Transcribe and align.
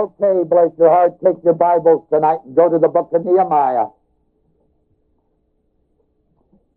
Okay, 0.00 0.48
bless 0.48 0.70
your 0.78 0.88
heart, 0.88 1.20
take 1.22 1.44
your 1.44 1.52
Bibles 1.52 2.06
tonight 2.10 2.38
and 2.46 2.56
go 2.56 2.70
to 2.70 2.78
the 2.78 2.88
book 2.88 3.10
of 3.12 3.22
Nehemiah. 3.22 3.88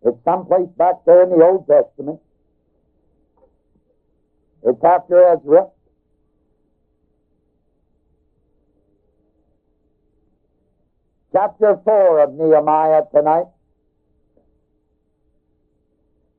It's 0.02 0.22
someplace 0.26 0.68
back 0.76 0.96
there 1.06 1.22
in 1.22 1.30
the 1.30 1.42
Old 1.42 1.66
Testament. 1.66 2.20
It's 4.62 4.84
after 4.84 5.24
Ezra. 5.24 5.68
Chapter 11.32 11.80
4 11.82 12.24
of 12.24 12.34
Nehemiah 12.34 13.04
tonight. 13.10 13.46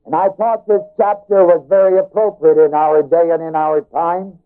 And 0.04 0.14
I 0.14 0.28
thought 0.28 0.68
this 0.68 0.82
chapter 0.96 1.44
was 1.44 1.66
very 1.68 1.98
appropriate 1.98 2.64
in 2.64 2.74
our 2.74 3.02
day 3.02 3.30
and 3.32 3.42
in 3.42 3.56
our 3.56 3.80
time. 3.80 4.38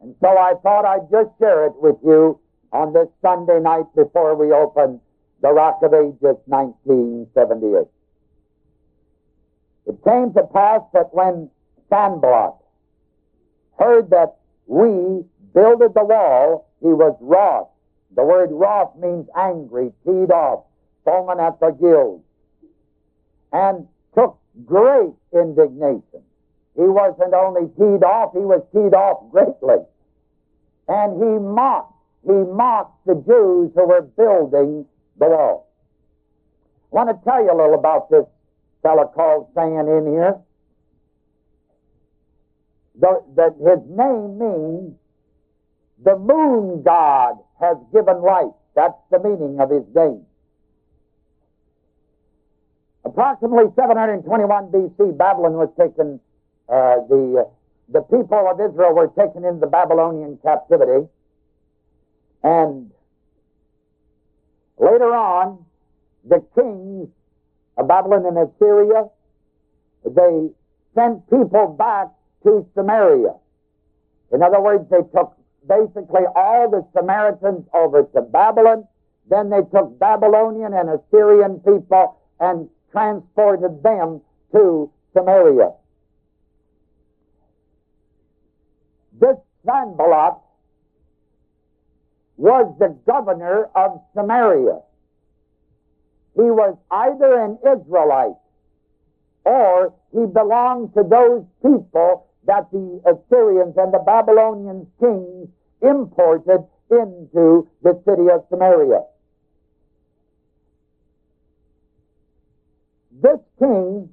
And 0.00 0.14
so 0.20 0.28
I 0.28 0.54
thought 0.62 0.84
I'd 0.84 1.10
just 1.10 1.30
share 1.38 1.66
it 1.66 1.74
with 1.76 1.96
you 2.04 2.38
on 2.72 2.92
this 2.92 3.08
Sunday 3.22 3.60
night 3.60 3.86
before 3.94 4.34
we 4.34 4.52
open 4.52 5.00
the 5.42 5.52
Rock 5.52 5.80
of 5.82 5.94
Ages 5.94 6.36
1978. 6.46 7.86
It 9.86 10.04
came 10.04 10.32
to 10.34 10.42
pass 10.52 10.80
that 10.92 11.14
when 11.14 11.48
Sanballat 11.88 12.54
heard 13.78 14.10
that 14.10 14.36
we 14.66 15.24
builded 15.54 15.94
the 15.94 16.04
wall, 16.04 16.68
he 16.80 16.88
was 16.88 17.16
wroth. 17.20 17.68
The 18.14 18.24
word 18.24 18.50
wroth 18.50 18.96
means 18.96 19.28
angry, 19.36 19.92
teed 20.04 20.30
off, 20.30 20.64
foaming 21.04 21.40
at 21.40 21.60
the 21.60 21.70
gills 21.70 22.22
and 23.52 23.86
took 24.14 24.38
great 24.64 25.12
indignation. 25.32 26.22
He 26.74 26.82
wasn't 26.82 27.32
only 27.32 27.68
teed 27.78 28.04
off, 28.04 28.32
he 28.32 28.40
was 28.40 28.62
teed 28.72 28.94
off 28.94 29.30
greatly. 29.30 29.84
And 30.88 31.22
he 31.22 31.38
mocked, 31.38 31.94
he 32.24 32.32
mocked 32.32 33.06
the 33.06 33.14
Jews 33.14 33.72
who 33.74 33.86
were 33.86 34.02
building 34.02 34.86
the 35.18 35.26
wall. 35.26 35.68
I 36.92 36.96
want 36.96 37.08
to 37.08 37.24
tell 37.28 37.42
you 37.42 37.50
a 37.50 37.56
little 37.56 37.74
about 37.74 38.10
this 38.10 38.24
fellow 38.82 39.10
called 39.14 39.48
saying 39.54 39.78
in 39.78 40.12
here. 40.12 40.36
The, 42.98 43.22
that 43.36 43.54
his 43.58 43.82
name 43.90 44.38
means 44.38 44.94
the 46.02 46.16
moon 46.16 46.82
god 46.82 47.36
has 47.60 47.76
given 47.92 48.22
light. 48.22 48.52
That's 48.74 48.96
the 49.10 49.18
meaning 49.18 49.60
of 49.60 49.70
his 49.70 49.84
name. 49.94 50.24
Approximately 53.04 53.72
721 53.76 54.70
BC, 54.70 55.16
Babylon 55.16 55.54
was 55.54 55.68
taken, 55.78 56.20
uh, 56.68 56.96
the, 57.08 57.48
the 57.88 58.00
people 58.02 58.48
of 58.50 58.60
Israel 58.60 58.94
were 58.94 59.08
taken 59.08 59.44
into 59.44 59.66
Babylonian 59.66 60.38
captivity. 60.42 61.06
And 62.42 62.90
later 64.78 65.14
on, 65.14 65.64
the 66.24 66.44
kings 66.54 67.08
of 67.76 67.88
Babylon 67.88 68.26
and 68.26 68.38
Assyria, 68.38 69.04
they 70.04 70.48
sent 70.94 71.28
people 71.30 71.68
back 71.78 72.08
to 72.42 72.66
Samaria. 72.74 73.34
In 74.32 74.42
other 74.42 74.60
words, 74.60 74.88
they 74.90 75.02
took 75.14 75.36
basically 75.68 76.22
all 76.34 76.70
the 76.70 76.86
Samaritans 76.96 77.66
over 77.72 78.02
to 78.14 78.22
Babylon. 78.22 78.86
Then 79.28 79.50
they 79.50 79.62
took 79.72 79.98
Babylonian 79.98 80.72
and 80.74 80.88
Assyrian 80.90 81.60
people 81.60 82.16
and 82.40 82.68
transported 82.92 83.82
them 83.82 84.20
to 84.52 84.90
Samaria. 85.12 85.72
This 89.20 89.36
Sanballat 89.64 90.36
was 92.36 92.74
the 92.78 92.96
governor 93.06 93.68
of 93.74 94.00
Samaria. 94.14 94.80
He 96.34 96.42
was 96.42 96.76
either 96.90 97.40
an 97.40 97.58
Israelite 97.64 98.36
or 99.44 99.94
he 100.12 100.26
belonged 100.26 100.92
to 100.94 101.02
those 101.02 101.44
people 101.62 102.26
that 102.46 102.70
the 102.72 103.00
Assyrians 103.06 103.74
and 103.76 103.92
the 103.92 104.02
Babylonian 104.04 104.86
kings 105.00 105.48
imported 105.80 106.64
into 106.90 107.68
the 107.82 108.00
city 108.04 108.30
of 108.30 108.44
Samaria. 108.50 109.02
This 113.22 113.38
king, 113.58 114.10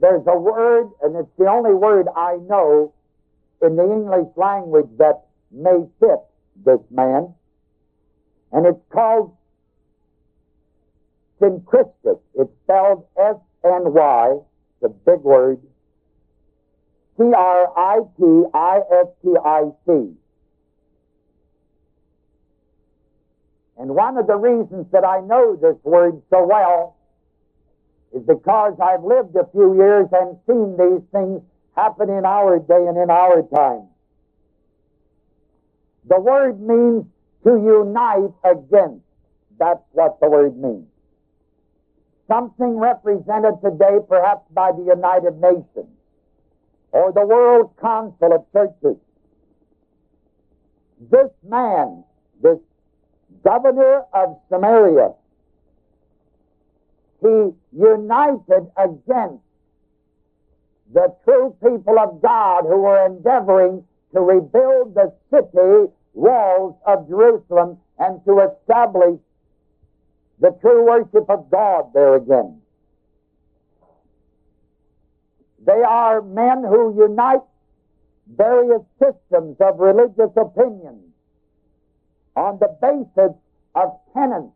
there's 0.00 0.26
a 0.26 0.38
word, 0.38 0.90
and 1.02 1.16
it's 1.16 1.28
the 1.38 1.46
only 1.46 1.74
word 1.74 2.08
I 2.16 2.36
know 2.48 2.92
in 3.62 3.76
the 3.76 3.84
English 3.84 4.28
language 4.36 4.88
that 4.98 5.26
may 5.50 5.86
fit 5.98 6.20
this 6.64 6.80
man, 6.90 7.34
and 8.52 8.66
it's 8.66 8.82
called 8.90 9.36
Syncretistic. 11.40 12.20
It's 12.34 12.52
spelled 12.64 13.06
S-N-Y, 13.18 14.38
the 14.82 14.88
big 14.88 15.20
word, 15.20 15.60
C-R-I-T-I-S-T-I-C. 17.16 17.50
And 23.78 23.94
one 23.94 24.18
of 24.18 24.26
the 24.26 24.36
reasons 24.36 24.86
that 24.92 25.04
I 25.04 25.20
know 25.20 25.56
this 25.56 25.76
word 25.84 26.20
so 26.28 26.44
well 26.46 26.96
is 28.12 28.22
because 28.26 28.74
I've 28.82 29.04
lived 29.04 29.36
a 29.36 29.46
few 29.52 29.76
years 29.76 30.06
and 30.12 30.36
seen 30.46 30.76
these 30.76 31.02
things 31.12 31.42
happen 31.76 32.10
in 32.10 32.24
our 32.24 32.58
day 32.58 32.86
and 32.86 32.96
in 32.96 33.10
our 33.10 33.42
time. 33.42 33.88
The 36.08 36.18
word 36.18 36.60
means 36.60 37.04
to 37.44 37.50
unite 37.50 38.32
against. 38.44 39.04
That's 39.58 39.82
what 39.92 40.18
the 40.20 40.28
word 40.28 40.56
means. 40.56 40.86
Something 42.26 42.78
represented 42.78 43.54
today 43.62 43.98
perhaps 44.08 44.42
by 44.52 44.72
the 44.72 44.82
United 44.82 45.40
Nations 45.40 45.90
or 46.92 47.12
the 47.12 47.24
World 47.24 47.72
Council 47.80 48.32
of 48.32 48.44
Churches. 48.52 48.96
This 51.10 51.30
man, 51.42 52.04
this 52.42 52.58
governor 53.44 54.02
of 54.12 54.38
Samaria. 54.48 55.12
He 57.20 57.50
united 57.72 58.70
against 58.76 59.44
the 60.92 61.14
true 61.24 61.54
people 61.62 61.98
of 61.98 62.20
God 62.22 62.62
who 62.62 62.80
were 62.80 63.06
endeavoring 63.06 63.84
to 64.12 64.20
rebuild 64.20 64.94
the 64.94 65.12
city 65.30 65.92
walls 66.14 66.76
of 66.86 67.08
Jerusalem 67.08 67.78
and 67.98 68.24
to 68.24 68.40
establish 68.40 69.20
the 70.40 70.50
true 70.60 70.86
worship 70.86 71.28
of 71.28 71.50
God 71.50 71.92
there 71.92 72.16
again. 72.16 72.60
They 75.64 75.82
are 75.82 76.22
men 76.22 76.64
who 76.64 76.96
unite 76.98 77.42
various 78.34 78.82
systems 78.98 79.56
of 79.60 79.78
religious 79.78 80.30
opinions 80.36 81.12
on 82.34 82.58
the 82.58 82.76
basis 82.80 83.36
of 83.74 84.00
tenets 84.14 84.54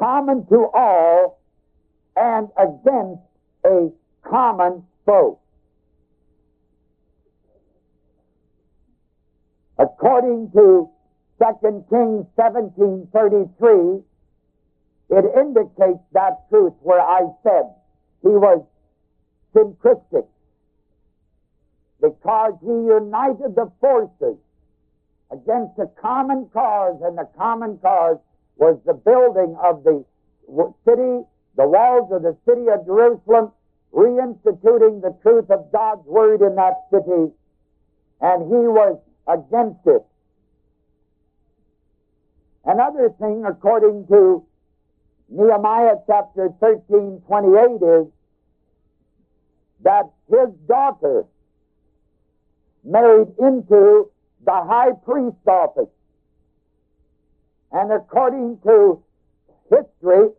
common 0.00 0.46
to 0.46 0.66
all 0.72 1.38
and 2.16 2.48
against 2.56 3.22
a 3.64 3.90
common 4.28 4.82
foe. 5.04 5.38
According 9.78 10.50
to 10.52 10.88
2 11.38 11.84
Kings 11.90 12.26
17.33, 12.38 14.02
it 15.10 15.24
indicates 15.38 16.00
that 16.12 16.48
truth 16.48 16.72
where 16.80 17.00
I 17.00 17.20
said 17.42 17.64
he 18.22 18.28
was 18.28 18.64
syncretistic 19.54 20.26
because 22.00 22.54
he 22.62 22.68
united 22.68 23.54
the 23.54 23.70
forces 23.80 24.38
against 25.30 25.78
a 25.78 25.86
common 26.00 26.48
cause, 26.52 27.00
and 27.02 27.16
the 27.16 27.28
common 27.36 27.78
cause 27.78 28.18
was 28.60 28.78
the 28.84 28.92
building 28.92 29.56
of 29.64 29.82
the 29.84 30.04
city, 30.84 31.24
the 31.56 31.66
walls 31.66 32.12
of 32.12 32.22
the 32.22 32.36
city 32.46 32.68
of 32.68 32.84
Jerusalem, 32.84 33.52
reinstituting 33.92 35.00
the 35.00 35.16
truth 35.22 35.50
of 35.50 35.72
God's 35.72 36.06
word 36.06 36.42
in 36.42 36.54
that 36.56 36.74
city, 36.92 37.32
and 38.20 38.42
he 38.44 38.62
was 38.68 39.00
against 39.26 39.80
it. 39.86 40.04
Another 42.66 43.08
thing, 43.18 43.44
according 43.46 44.06
to 44.08 44.44
Nehemiah 45.30 45.96
chapter 46.06 46.50
13, 46.60 47.22
28, 47.26 47.82
is 47.82 48.06
that 49.82 50.10
his 50.28 50.50
daughter 50.68 51.24
married 52.84 53.28
into 53.38 54.10
the 54.44 54.52
high 54.52 54.92
priest 55.04 55.36
office. 55.46 55.88
And 57.72 57.92
according 57.92 58.58
to 58.64 59.02
history, 59.70 60.30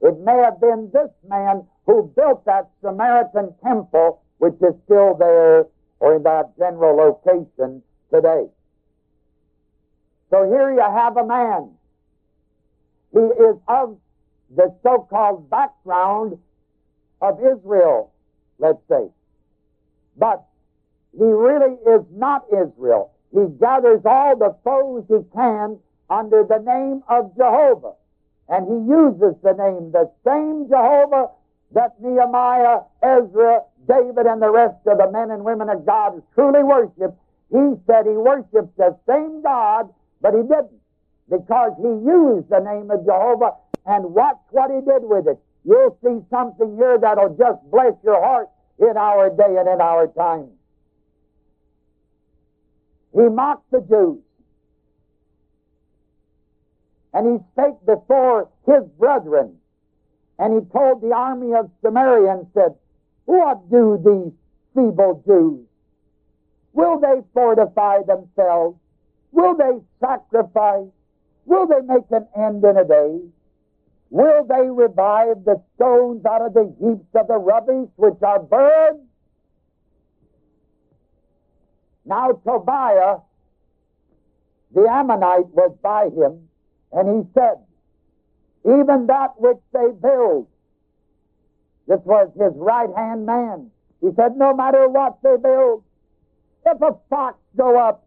it 0.00 0.18
may 0.20 0.36
have 0.38 0.60
been 0.60 0.90
this 0.92 1.10
man 1.28 1.66
who 1.86 2.12
built 2.16 2.44
that 2.46 2.70
Samaritan 2.82 3.54
temple, 3.62 4.22
which 4.38 4.54
is 4.54 4.74
still 4.84 5.14
there 5.14 5.66
or 6.00 6.16
in 6.16 6.22
that 6.22 6.56
general 6.58 6.96
location 6.96 7.82
today. 8.12 8.46
So 10.30 10.48
here 10.50 10.72
you 10.72 10.80
have 10.80 11.16
a 11.16 11.26
man. 11.26 11.70
He 13.12 13.20
is 13.20 13.56
of 13.68 13.96
the 14.54 14.74
so-called 14.82 15.48
background 15.48 16.38
of 17.20 17.38
Israel, 17.40 18.12
let's 18.58 18.78
say. 18.88 19.08
But 20.16 20.44
he 21.12 21.24
really 21.24 21.74
is 21.74 22.04
not 22.12 22.44
Israel. 22.52 23.12
He 23.32 23.46
gathers 23.58 24.02
all 24.04 24.36
the 24.36 24.56
foes 24.64 25.04
he 25.08 25.24
can 25.34 25.78
under 26.10 26.44
the 26.44 26.58
name 26.58 27.02
of 27.08 27.36
Jehovah. 27.36 27.94
And 28.48 28.66
he 28.66 28.78
uses 28.90 29.34
the 29.42 29.54
name, 29.54 29.90
the 29.92 30.10
same 30.24 30.68
Jehovah 30.68 31.30
that 31.72 32.00
Nehemiah, 32.00 32.80
Ezra, 33.02 33.62
David, 33.88 34.26
and 34.26 34.40
the 34.40 34.50
rest 34.50 34.78
of 34.86 34.98
the 34.98 35.10
men 35.10 35.30
and 35.30 35.44
women 35.44 35.68
of 35.68 35.84
God 35.84 36.22
truly 36.34 36.62
worship. 36.62 37.16
He 37.50 37.74
said 37.86 38.06
he 38.06 38.16
worshiped 38.16 38.76
the 38.76 38.96
same 39.08 39.42
God, 39.42 39.92
but 40.20 40.34
he 40.34 40.42
didn't 40.42 40.80
because 41.28 41.72
he 41.78 41.88
used 41.88 42.48
the 42.50 42.60
name 42.60 42.90
of 42.90 43.04
Jehovah 43.04 43.54
and 43.84 44.14
watch 44.14 44.38
what 44.50 44.70
he 44.70 44.80
did 44.80 45.02
with 45.02 45.26
it. 45.26 45.38
You'll 45.64 45.98
see 46.02 46.24
something 46.30 46.76
here 46.76 46.98
that'll 46.98 47.36
just 47.36 47.58
bless 47.70 47.94
your 48.04 48.20
heart 48.22 48.48
in 48.78 48.96
our 48.96 49.30
day 49.30 49.56
and 49.58 49.68
in 49.68 49.80
our 49.80 50.06
time. 50.08 50.50
He 53.12 53.22
mocked 53.22 53.70
the 53.70 53.80
Jews. 53.80 54.22
And 57.16 57.40
he 57.40 57.46
spake 57.52 57.86
before 57.86 58.50
his 58.66 58.84
brethren. 58.98 59.56
And 60.38 60.52
he 60.52 60.70
told 60.70 61.00
the 61.00 61.12
army 61.14 61.54
of 61.54 61.70
Samaria 61.80 62.30
and 62.30 62.46
said, 62.52 62.74
What 63.24 63.70
do 63.70 63.96
these 64.04 64.34
feeble 64.74 65.22
Jews? 65.26 65.66
Will 66.74 67.00
they 67.00 67.22
fortify 67.32 68.02
themselves? 68.02 68.78
Will 69.32 69.56
they 69.56 69.80
sacrifice? 69.98 70.88
Will 71.46 71.66
they 71.66 71.80
make 71.80 72.04
an 72.10 72.28
end 72.36 72.62
in 72.62 72.76
a 72.76 72.84
day? 72.84 73.20
Will 74.10 74.44
they 74.44 74.68
revive 74.68 75.42
the 75.46 75.62
stones 75.74 76.22
out 76.26 76.42
of 76.42 76.52
the 76.52 76.70
heaps 76.78 77.08
of 77.14 77.28
the 77.28 77.38
rubbish 77.38 77.88
which 77.96 78.22
are 78.22 78.40
burned? 78.40 79.08
Now 82.04 82.32
Tobiah, 82.44 83.20
the 84.74 84.86
Ammonite, 84.86 85.48
was 85.48 85.74
by 85.82 86.10
him, 86.10 86.50
and 86.92 87.24
he 87.24 87.30
said, 87.34 87.56
Even 88.64 89.06
that 89.06 89.38
which 89.38 89.58
they 89.72 89.90
build, 90.00 90.48
this 91.86 92.00
was 92.04 92.30
his 92.38 92.52
right 92.56 92.90
hand 92.96 93.26
man. 93.26 93.70
He 94.00 94.08
said, 94.16 94.36
No 94.36 94.54
matter 94.54 94.88
what 94.88 95.18
they 95.22 95.36
build, 95.36 95.84
if 96.64 96.80
a 96.82 96.96
fox 97.08 97.38
go 97.56 97.78
up, 97.78 98.06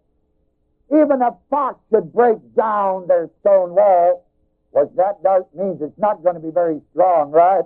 even 0.91 1.21
a 1.21 1.35
fox 1.49 1.79
should 1.91 2.11
break 2.11 2.37
down 2.55 3.07
their 3.07 3.29
stone 3.41 3.75
wall. 3.75 4.25
What 4.71 4.95
that 4.97 5.23
does 5.23 5.43
means 5.55 5.81
it's 5.81 5.97
not 5.97 6.23
going 6.23 6.35
to 6.35 6.41
be 6.41 6.51
very 6.51 6.81
strong, 6.91 7.31
right? 7.31 7.63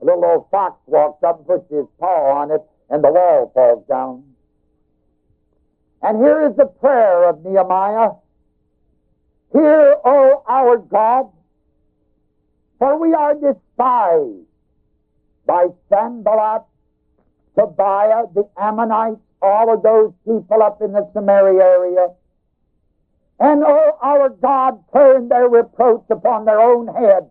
A 0.00 0.04
little 0.04 0.24
old 0.24 0.50
fox 0.50 0.78
walks 0.86 1.22
up 1.22 1.38
and 1.38 1.46
puts 1.46 1.70
his 1.70 1.86
paw 1.98 2.40
on 2.40 2.50
it, 2.50 2.62
and 2.90 3.02
the 3.02 3.10
wall 3.10 3.50
falls 3.54 3.86
down. 3.88 4.24
And 6.02 6.18
here 6.18 6.46
is 6.46 6.56
the 6.56 6.66
prayer 6.66 7.28
of 7.28 7.44
Nehemiah. 7.44 8.10
Hear, 9.52 9.96
O 10.04 10.42
our 10.48 10.78
God, 10.78 11.30
for 12.78 12.98
we 12.98 13.14
are 13.14 13.34
despised 13.34 14.46
by 15.46 15.66
Sanballat, 15.88 16.64
Tobiah, 17.56 18.24
the 18.34 18.48
Ammonites, 18.58 19.20
all 19.40 19.72
of 19.72 19.82
those 19.82 20.12
people 20.24 20.62
up 20.62 20.80
in 20.80 20.92
the 20.92 21.08
Samaria 21.12 21.62
area. 21.62 22.08
And 23.38 23.62
oh, 23.64 23.98
our 24.02 24.30
God 24.30 24.82
turn 24.92 25.28
their 25.28 25.48
reproach 25.48 26.04
upon 26.10 26.44
their 26.44 26.60
own 26.60 26.86
head 26.86 27.28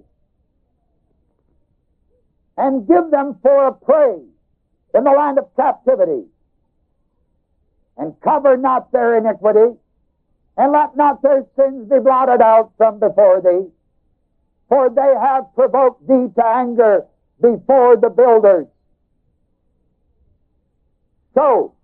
and 2.57 2.87
give 2.87 3.09
them 3.09 3.39
for 3.41 3.67
a 3.67 3.73
prey 3.73 4.19
in 4.93 5.03
the 5.03 5.11
land 5.11 5.39
of 5.39 5.55
captivity 5.55 6.25
and 7.97 8.13
cover 8.21 8.57
not 8.57 8.91
their 8.91 9.17
iniquity 9.17 9.77
and 10.57 10.71
let 10.71 10.95
not 10.95 11.21
their 11.21 11.45
sins 11.55 11.89
be 11.89 11.99
blotted 11.99 12.41
out 12.41 12.71
from 12.77 12.99
before 12.99 13.41
thee 13.41 13.69
for 14.73 14.89
they 14.89 15.13
have 15.21 15.53
provoked 15.53 16.01
thee 16.07 16.33
to 16.35 16.43
anger 16.43 17.05
before 17.39 17.95
the 17.95 18.09
builders. 18.09 18.65
So 21.35 21.75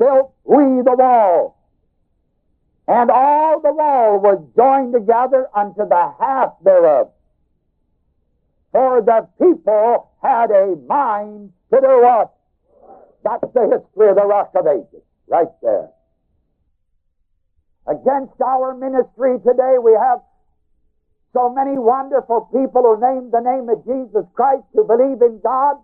built 0.00 0.32
we 0.42 0.82
the 0.82 0.96
wall 0.98 1.56
and 2.88 3.08
all 3.08 3.60
the 3.60 3.72
wall 3.72 4.18
was 4.18 4.42
joined 4.56 4.94
together 4.94 5.46
unto 5.54 5.88
the 5.88 6.12
half 6.18 6.54
thereof. 6.64 7.12
For 8.72 9.00
the 9.02 9.28
people 9.38 10.10
had 10.20 10.50
a 10.50 10.74
mind 10.88 11.52
to 11.72 11.80
do 11.80 12.02
what? 12.02 12.32
That's 13.22 13.52
the 13.54 13.78
history 13.78 14.08
of 14.08 14.16
the 14.16 14.26
Rock 14.26 14.50
of 14.56 14.66
Ages, 14.66 15.04
right 15.28 15.46
there. 15.62 15.88
Against 17.86 18.40
our 18.40 18.74
ministry 18.74 19.38
today, 19.44 19.76
we 19.82 19.92
have 19.92 20.20
so 21.32 21.50
many 21.50 21.78
wonderful 21.78 22.48
people 22.52 22.82
who 22.82 23.00
name 23.00 23.30
the 23.30 23.40
name 23.40 23.68
of 23.68 23.84
Jesus 23.84 24.28
Christ, 24.34 24.64
who 24.72 24.84
believe 24.86 25.20
in 25.22 25.40
God, 25.42 25.76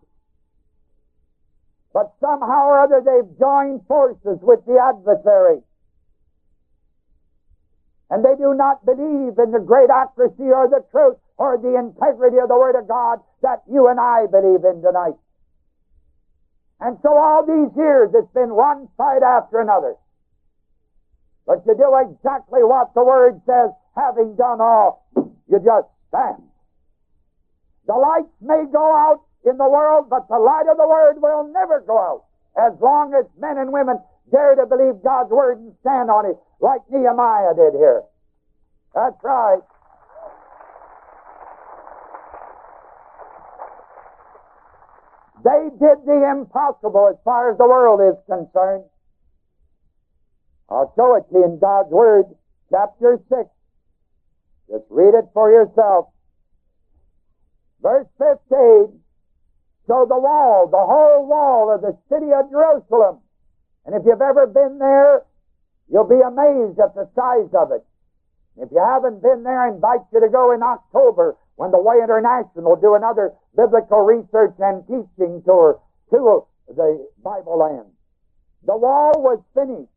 but 1.92 2.12
somehow 2.20 2.68
or 2.68 2.78
other 2.80 3.00
they've 3.00 3.38
joined 3.38 3.86
forces 3.88 4.38
with 4.42 4.64
the 4.66 4.78
adversary 4.78 5.62
and 8.10 8.24
they 8.24 8.34
do 8.36 8.54
not 8.54 8.84
believe 8.84 9.38
in 9.38 9.50
the 9.52 9.60
great 9.60 9.90
accuracy 9.90 10.48
or 10.48 10.68
the 10.68 10.84
truth 10.90 11.16
or 11.36 11.58
the 11.58 11.76
integrity 11.76 12.38
of 12.38 12.48
the 12.48 12.56
Word 12.56 12.76
of 12.76 12.88
God 12.88 13.20
that 13.42 13.62
you 13.70 13.88
and 13.88 14.00
I 14.00 14.26
believe 14.26 14.64
in 14.64 14.80
tonight. 14.80 15.16
And 16.80 16.96
so 17.02 17.16
all 17.16 17.44
these 17.44 17.76
years 17.76 18.10
it's 18.14 18.32
been 18.32 18.54
one 18.54 18.88
fight 18.96 19.22
after 19.22 19.60
another. 19.60 19.94
But 21.48 21.64
you 21.64 21.74
do 21.74 21.96
exactly 21.96 22.60
what 22.60 22.92
the 22.92 23.02
Word 23.02 23.40
says, 23.46 23.70
having 23.96 24.36
done 24.36 24.60
all, 24.60 25.08
you 25.16 25.58
just 25.64 25.88
stand. 26.12 26.44
The 27.86 27.94
lights 27.96 28.36
may 28.42 28.68
go 28.70 28.84
out 28.84 29.24
in 29.48 29.56
the 29.56 29.66
world, 29.66 30.10
but 30.10 30.28
the 30.28 30.38
light 30.38 30.68
of 30.70 30.76
the 30.76 30.86
Word 30.86 31.22
will 31.22 31.48
never 31.50 31.80
go 31.80 31.96
out 31.96 32.24
as 32.60 32.78
long 32.82 33.14
as 33.14 33.24
men 33.40 33.56
and 33.56 33.72
women 33.72 33.96
dare 34.30 34.56
to 34.56 34.66
believe 34.66 35.02
God's 35.02 35.30
Word 35.30 35.56
and 35.56 35.72
stand 35.80 36.10
on 36.10 36.26
it 36.26 36.36
like 36.60 36.82
Nehemiah 36.90 37.54
did 37.56 37.72
here. 37.72 38.02
That's 38.94 39.16
right. 39.24 39.64
They 45.44 45.70
did 45.80 46.04
the 46.04 46.28
impossible 46.28 47.08
as 47.08 47.16
far 47.24 47.50
as 47.50 47.56
the 47.56 47.64
world 47.64 48.04
is 48.04 48.20
concerned. 48.28 48.84
I'll 50.68 50.92
show 50.96 51.16
it 51.16 51.24
to 51.30 51.38
you 51.38 51.44
in 51.44 51.58
God's 51.58 51.90
Word, 51.90 52.26
chapter 52.70 53.18
6. 53.28 53.40
Just 54.70 54.84
read 54.90 55.14
it 55.14 55.24
for 55.32 55.50
yourself. 55.50 56.08
Verse 57.80 58.06
15. 58.18 59.00
So 59.86 60.04
the 60.06 60.18
wall, 60.18 60.68
the 60.68 60.76
whole 60.76 61.26
wall 61.26 61.74
of 61.74 61.80
the 61.80 61.96
city 62.12 62.32
of 62.32 62.50
Jerusalem, 62.50 63.20
and 63.86 63.94
if 63.94 64.02
you've 64.04 64.20
ever 64.20 64.46
been 64.46 64.78
there, 64.78 65.24
You'll 65.88 66.08
be 66.08 66.20
amazed 66.20 66.78
at 66.78 66.94
the 66.94 67.08
size 67.16 67.48
of 67.56 67.72
it. 67.72 67.84
If 68.56 68.70
you 68.72 68.78
haven't 68.78 69.22
been 69.22 69.42
there, 69.42 69.60
I 69.60 69.68
invite 69.68 70.04
you 70.12 70.20
to 70.20 70.28
go 70.28 70.52
in 70.52 70.62
October 70.62 71.36
when 71.56 71.70
the 71.70 71.80
Way 71.80 71.96
International 72.02 72.70
will 72.70 72.80
do 72.80 72.94
another 72.94 73.32
biblical 73.56 74.02
research 74.02 74.54
and 74.58 74.86
teaching 74.86 75.42
tour 75.44 75.80
to 76.10 76.44
the 76.68 77.08
Bible 77.22 77.58
land. 77.58 77.88
The 78.66 78.76
wall 78.76 79.12
was 79.16 79.40
finished 79.54 79.90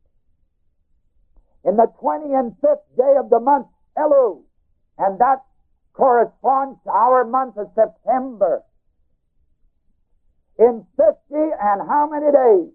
in 1.65 1.77
the 1.77 1.87
25th 2.01 2.85
day 2.97 3.15
of 3.17 3.29
the 3.29 3.39
month 3.39 3.67
Elul, 3.97 4.43
and 4.97 5.19
that 5.19 5.43
corresponds 5.93 6.79
to 6.83 6.91
our 6.91 7.25
month 7.25 7.57
of 7.57 7.67
September. 7.75 8.63
In 10.59 10.85
50 10.97 11.13
and 11.31 11.87
how 11.87 12.09
many 12.11 12.31
days? 12.31 12.71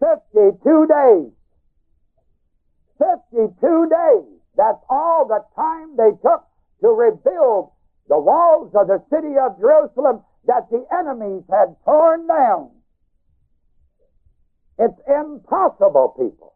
52 0.00 0.86
days 0.86 1.32
52 2.98 3.88
days. 3.88 4.40
That's 4.56 4.82
all 4.90 5.26
the 5.26 5.40
time 5.54 5.96
they 5.96 6.10
took 6.20 6.44
to 6.82 6.88
rebuild 6.88 7.70
the 8.08 8.18
walls 8.18 8.74
of 8.74 8.88
the 8.88 9.02
city 9.10 9.38
of 9.38 9.58
Jerusalem 9.58 10.22
that 10.46 10.68
the 10.70 10.84
enemies 10.92 11.44
had 11.48 11.76
torn 11.84 12.26
down. 12.26 12.70
It's 14.78 15.00
impossible, 15.06 16.14
people. 16.18 16.54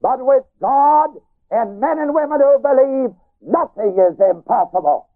But 0.00 0.24
with 0.24 0.44
God 0.60 1.10
and 1.50 1.80
men 1.80 1.98
and 1.98 2.14
women 2.14 2.38
who 2.40 2.58
believe, 2.62 3.10
nothing 3.42 3.98
is 3.98 4.18
impossible. 4.18 5.08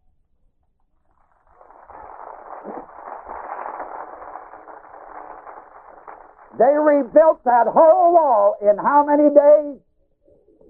They 6.58 6.74
rebuilt 6.78 7.44
that 7.44 7.66
whole 7.66 8.12
wall 8.12 8.56
in 8.60 8.76
how 8.76 9.06
many 9.06 9.30
days? 9.30 9.80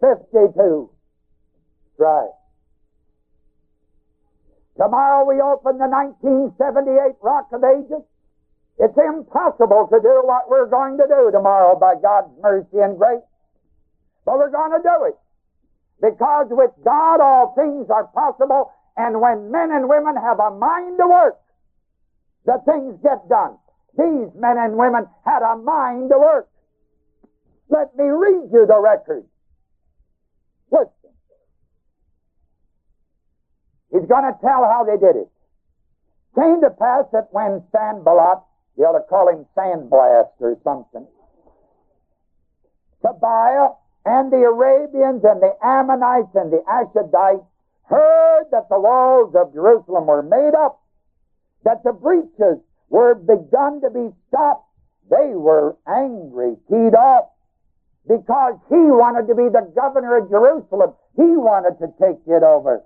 52. 0.01 0.91
Right. 1.99 2.31
Tomorrow 4.77 5.27
we 5.27 5.41
open 5.41 5.79
the 5.79 5.89
1978 5.89 7.17
Rock 7.21 7.49
of 7.53 7.63
Ages. 7.63 8.03
It's 8.79 8.97
impossible 8.97 9.89
to 9.93 10.01
do 10.01 10.23
what 10.25 10.49
we're 10.49 10.67
going 10.67 10.97
to 10.99 11.07
do 11.07 11.31
tomorrow 11.31 11.79
by 11.79 11.95
God's 12.01 12.33
mercy 12.41 12.79
and 12.79 12.97
grace. 12.97 13.21
But 14.25 14.39
we're 14.39 14.51
going 14.51 14.73
to 14.73 14.83
do 14.83 15.05
it. 15.07 15.17
Because 16.01 16.47
with 16.51 16.71
God 16.85 17.21
all 17.21 17.55
things 17.55 17.87
are 17.91 18.07
possible, 18.09 18.73
and 18.97 19.21
when 19.21 19.51
men 19.51 19.71
and 19.71 19.89
women 19.89 20.17
have 20.17 20.41
a 20.41 20.51
mind 20.51 20.99
to 20.99 21.07
work, 21.07 21.39
the 22.45 22.59
things 22.67 22.99
get 23.03 23.29
done. 23.29 23.57
These 23.97 24.35
men 24.35 24.57
and 24.59 24.77
women 24.77 25.07
had 25.25 25.43
a 25.43 25.57
mind 25.57 26.11
to 26.11 26.19
work. 26.19 26.49
Let 27.69 27.97
me 27.97 28.05
read 28.05 28.51
you 28.53 28.67
the 28.67 28.81
record. 28.81 29.25
Listen. 30.71 31.13
He's 33.93 34.09
going 34.09 34.25
to 34.25 34.39
tell 34.41 34.65
how 34.65 34.85
they 34.85 34.99
did 34.99 35.17
it. 35.17 35.29
Came 36.35 36.61
to 36.63 36.71
pass 36.71 37.05
that 37.13 37.29
when 37.31 37.63
Sanballat, 37.73 38.43
you 38.77 38.85
ought 38.85 38.99
to 38.99 39.05
call 39.05 39.29
him 39.29 39.47
Sandblast 39.57 40.33
or 40.41 40.57
something, 40.65 41.07
Tobiah 43.03 43.69
and 44.05 44.33
the 44.33 44.43
Arabians 44.43 45.23
and 45.25 45.41
the 45.41 45.55
Ammonites 45.63 46.35
and 46.35 46.53
the 46.53 46.63
Ashdodites 46.69 47.47
heard 47.85 48.45
that 48.51 48.69
the 48.69 48.81
walls 48.81 49.35
of 49.35 49.53
Jerusalem 49.53 50.07
were 50.07 50.23
made 50.23 50.55
up, 50.55 50.81
that 51.65 51.85
the 51.85 51.93
breaches 51.93 52.59
were 52.89 53.15
begun 53.15 53.81
to 53.83 53.91
be 53.91 54.11
stopped, 54.29 54.67
they 55.11 55.35
were 55.35 55.77
angry, 55.87 56.57
keyed 56.69 56.95
off, 56.95 57.29
because 58.09 58.55
he 58.69 58.75
wanted 58.75 59.29
to 59.29 59.35
be 59.35 59.49
the 59.49 59.71
governor 59.75 60.19
of 60.19 60.31
Jerusalem. 60.31 60.95
He 61.15 61.23
wanted 61.23 61.79
to 61.79 61.93
take 62.01 62.21
it 62.27 62.43
over. 62.43 62.83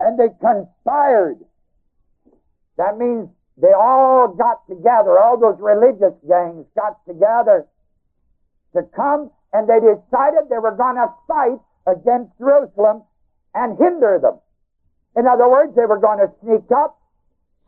And 0.00 0.18
they 0.18 0.28
conspired. 0.40 1.38
That 2.76 2.98
means 2.98 3.30
they 3.56 3.72
all 3.72 4.28
got 4.28 4.68
together, 4.68 5.18
all 5.18 5.38
those 5.38 5.58
religious 5.58 6.12
gangs 6.28 6.66
got 6.76 7.00
together 7.06 7.66
to 8.76 8.82
come 8.94 9.30
and 9.52 9.68
they 9.68 9.80
decided 9.80 10.48
they 10.48 10.58
were 10.58 10.76
going 10.76 10.96
to 10.96 11.08
fight 11.26 11.58
against 11.86 12.36
Jerusalem 12.38 13.02
and 13.54 13.78
hinder 13.78 14.18
them. 14.20 14.38
In 15.16 15.26
other 15.26 15.48
words, 15.48 15.74
they 15.74 15.86
were 15.86 15.98
going 15.98 16.18
to 16.18 16.30
sneak 16.42 16.70
up, 16.70 17.00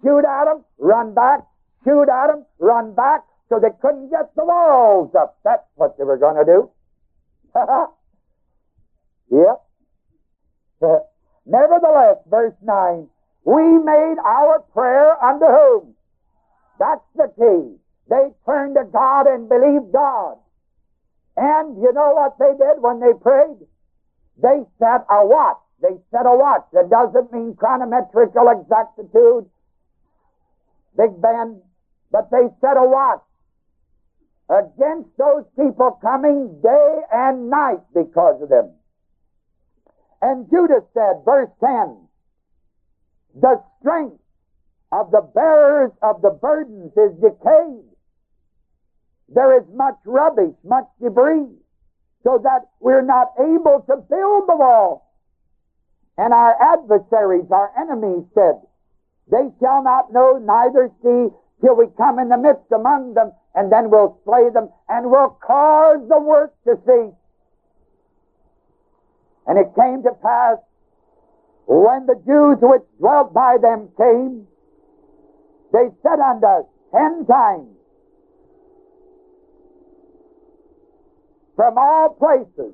shoot 0.02 0.24
at 0.24 0.44
them, 0.44 0.64
run 0.78 1.14
back, 1.14 1.40
shoot 1.84 2.08
at 2.08 2.26
them, 2.28 2.44
run 2.58 2.94
back, 2.94 3.24
so 3.48 3.58
they 3.58 3.72
couldn't 3.80 4.10
get 4.10 4.34
the 4.36 4.44
walls 4.44 5.14
up. 5.14 5.38
That's 5.44 5.64
what 5.76 5.96
they 5.96 6.04
were 6.04 6.18
going 6.18 6.36
to 6.36 6.44
do. 6.44 6.70
yep. 9.32 9.64
Nevertheless, 11.46 12.18
verse 12.28 12.54
9, 12.62 13.08
we 13.44 13.78
made 13.78 14.16
our 14.22 14.60
prayer 14.74 15.16
unto 15.24 15.46
whom? 15.46 15.94
That's 16.78 17.00
the 17.16 17.32
key. 17.38 17.78
They 18.10 18.28
turned 18.44 18.74
to 18.76 18.84
God 18.84 19.26
and 19.26 19.48
believed 19.48 19.92
God. 19.92 20.36
And 21.38 21.80
you 21.80 21.92
know 21.92 22.14
what 22.14 22.36
they 22.40 22.50
did 22.58 22.82
when 22.82 22.98
they 22.98 23.14
prayed? 23.14 23.62
They 24.42 24.66
set 24.80 25.06
a 25.08 25.24
watch. 25.24 25.58
They 25.80 25.94
set 26.10 26.26
a 26.26 26.34
watch. 26.34 26.66
That 26.72 26.90
doesn't 26.90 27.32
mean 27.32 27.54
chronometrical 27.54 28.50
exactitude, 28.60 29.48
Big 30.96 31.22
Ben, 31.22 31.62
but 32.10 32.28
they 32.32 32.48
set 32.60 32.76
a 32.76 32.82
watch 32.82 33.22
against 34.50 35.10
those 35.16 35.44
people 35.54 35.96
coming 36.02 36.60
day 36.60 37.00
and 37.12 37.48
night 37.48 37.86
because 37.94 38.42
of 38.42 38.48
them. 38.48 38.72
And 40.20 40.50
Judas 40.50 40.82
said, 40.92 41.22
verse 41.24 41.50
10, 41.60 41.96
the 43.40 43.62
strength 43.78 44.18
of 44.90 45.12
the 45.12 45.20
bearers 45.20 45.92
of 46.02 46.20
the 46.20 46.30
burdens 46.30 46.90
is 46.96 47.14
decayed 47.20 47.87
there 49.28 49.58
is 49.58 49.64
much 49.74 49.96
rubbish, 50.04 50.54
much 50.64 50.86
debris, 51.00 51.46
so 52.24 52.40
that 52.42 52.68
we're 52.80 53.02
not 53.02 53.28
able 53.38 53.84
to 53.88 53.96
build 53.96 54.48
the 54.48 54.56
wall. 54.56 55.14
And 56.16 56.32
our 56.32 56.54
adversaries, 56.60 57.46
our 57.50 57.70
enemies 57.78 58.24
said, 58.34 58.60
they 59.30 59.50
shall 59.60 59.82
not 59.82 60.12
know 60.12 60.38
neither 60.38 60.90
see 61.02 61.28
till 61.60 61.76
we 61.76 61.86
come 61.96 62.18
in 62.18 62.28
the 62.28 62.38
midst 62.38 62.72
among 62.72 63.14
them, 63.14 63.32
and 63.54 63.70
then 63.70 63.90
we'll 63.90 64.18
slay 64.24 64.48
them, 64.50 64.70
and 64.88 65.10
we'll 65.10 65.38
cause 65.44 66.00
the 66.08 66.18
work 66.18 66.54
to 66.64 66.76
cease. 66.86 67.14
And 69.46 69.58
it 69.58 69.74
came 69.74 70.02
to 70.02 70.12
pass, 70.22 70.58
when 71.66 72.06
the 72.06 72.20
Jews 72.26 72.58
which 72.60 72.82
dwelt 72.98 73.34
by 73.34 73.58
them 73.60 73.88
came, 73.96 74.46
they 75.72 75.88
said 76.02 76.18
unto 76.18 76.46
us 76.46 76.64
ten 76.92 77.26
times, 77.26 77.68
from 81.58 81.76
all 81.76 82.10
places, 82.10 82.72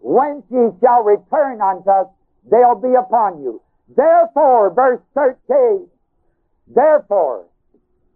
whence 0.00 0.42
ye 0.50 0.70
shall 0.80 1.04
return 1.04 1.60
unto 1.60 1.90
us, 1.90 2.06
they'll 2.50 2.80
be 2.80 2.94
upon 2.94 3.42
you. 3.42 3.60
Therefore, 3.94 4.72
verse 4.72 5.02
13, 5.14 5.86
therefore, 6.66 7.44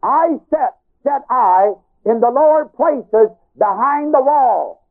I 0.03 0.39
set, 0.49 0.79
set 1.03 1.21
I 1.29 1.75
in 2.07 2.21
the 2.21 2.31
lower 2.31 2.65
places 2.65 3.29
behind 3.59 4.15
the 4.15 4.23
wall. 4.23 4.89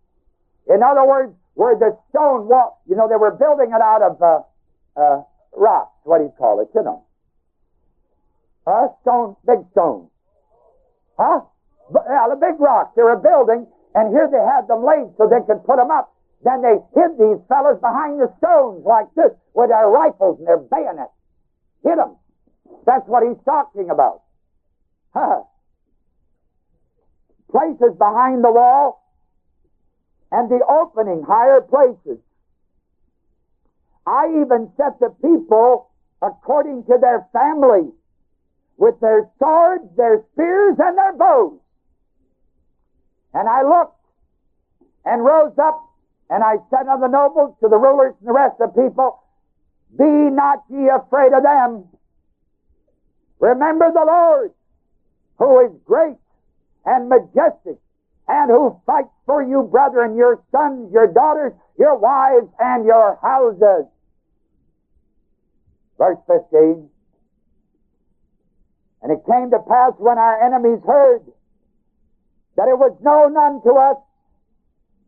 In 0.69 0.83
other 0.83 1.07
words, 1.07 1.33
where 1.55 1.75
the 1.75 1.97
stone 2.11 2.47
wall, 2.47 2.79
you 2.87 2.95
know, 2.95 3.09
they 3.09 3.15
were 3.15 3.31
building 3.31 3.71
it 3.73 3.81
out 3.81 4.03
of 4.03 4.21
uh, 4.21 4.41
uh, 4.95 5.23
rocks. 5.55 5.97
What 6.03 6.19
do 6.19 6.25
you 6.25 6.33
call 6.37 6.61
it? 6.61 6.69
You 6.75 6.83
know, 6.83 7.03
uh, 8.67 8.89
stone, 9.01 9.35
big 9.47 9.65
stone. 9.71 10.07
huh? 11.17 11.41
Yeah, 11.91 12.27
the 12.29 12.35
big 12.35 12.59
rocks. 12.59 12.93
They 12.95 13.01
were 13.01 13.15
building, 13.17 13.65
and 13.97 14.13
here 14.13 14.29
they 14.31 14.37
had 14.37 14.67
them 14.67 14.85
laid 14.85 15.09
so 15.17 15.25
they 15.25 15.41
could 15.49 15.65
put 15.65 15.77
them 15.77 15.89
up. 15.89 16.13
Then 16.45 16.61
they 16.61 16.77
hid 16.93 17.17
these 17.17 17.41
fellows 17.49 17.81
behind 17.81 18.21
the 18.21 18.31
stones 18.37 18.85
like 18.85 19.07
this 19.15 19.33
with 19.55 19.69
their 19.69 19.89
rifles 19.89 20.37
and 20.37 20.47
their 20.47 20.61
bayonets. 20.61 21.17
Hit 21.83 21.97
them. 21.97 22.15
That's 22.85 23.07
what 23.07 23.25
he's 23.25 23.43
talking 23.43 23.89
about. 23.89 24.21
Huh. 25.15 25.41
Places 27.49 27.97
behind 27.97 28.43
the 28.43 28.51
wall 28.51 29.01
and 30.31 30.47
the 30.47 30.61
opening, 30.69 31.23
higher 31.27 31.61
places. 31.61 32.21
I 34.05 34.27
even 34.45 34.71
set 34.77 34.99
the 34.99 35.09
people 35.25 35.89
according 36.21 36.83
to 36.85 36.99
their 37.01 37.25
families 37.33 37.93
with 38.77 38.99
their 38.99 39.27
swords, 39.39 39.89
their 39.97 40.23
spears, 40.33 40.75
and 40.77 40.97
their 40.97 41.13
bows. 41.13 41.59
And 43.37 43.47
I 43.47 43.61
looked 43.61 44.01
and 45.05 45.23
rose 45.23 45.53
up, 45.59 45.79
and 46.27 46.43
I 46.43 46.55
said 46.71 46.87
unto 46.87 47.01
the 47.01 47.07
nobles, 47.07 47.55
to 47.61 47.69
the 47.69 47.77
rulers, 47.77 48.15
and 48.19 48.29
the 48.29 48.33
rest 48.33 48.55
of 48.59 48.73
the 48.73 48.81
people, 48.81 49.21
Be 49.95 50.09
not 50.33 50.63
ye 50.69 50.89
afraid 50.89 51.33
of 51.33 51.43
them. 51.43 51.85
Remember 53.39 53.91
the 53.93 54.03
Lord, 54.03 54.51
who 55.37 55.65
is 55.65 55.71
great 55.85 56.17
and 56.83 57.09
majestic, 57.09 57.77
and 58.27 58.49
who 58.49 58.81
fights 58.87 59.13
for 59.27 59.43
you, 59.43 59.69
brethren, 59.71 60.15
your 60.15 60.41
sons, 60.51 60.91
your 60.91 61.05
daughters, 61.05 61.53
your 61.77 61.95
wives, 61.95 62.49
and 62.59 62.85
your 62.85 63.19
houses. 63.21 63.85
Verse 65.99 66.17
15. 66.25 66.89
And 69.03 69.11
it 69.11 69.19
came 69.29 69.51
to 69.51 69.59
pass 69.59 69.93
when 69.99 70.17
our 70.17 70.43
enemies 70.43 70.81
heard 70.83 71.21
that 72.57 72.67
it 72.67 72.77
was 72.77 72.97
known 73.01 73.37
unto 73.37 73.77
us, 73.77 73.97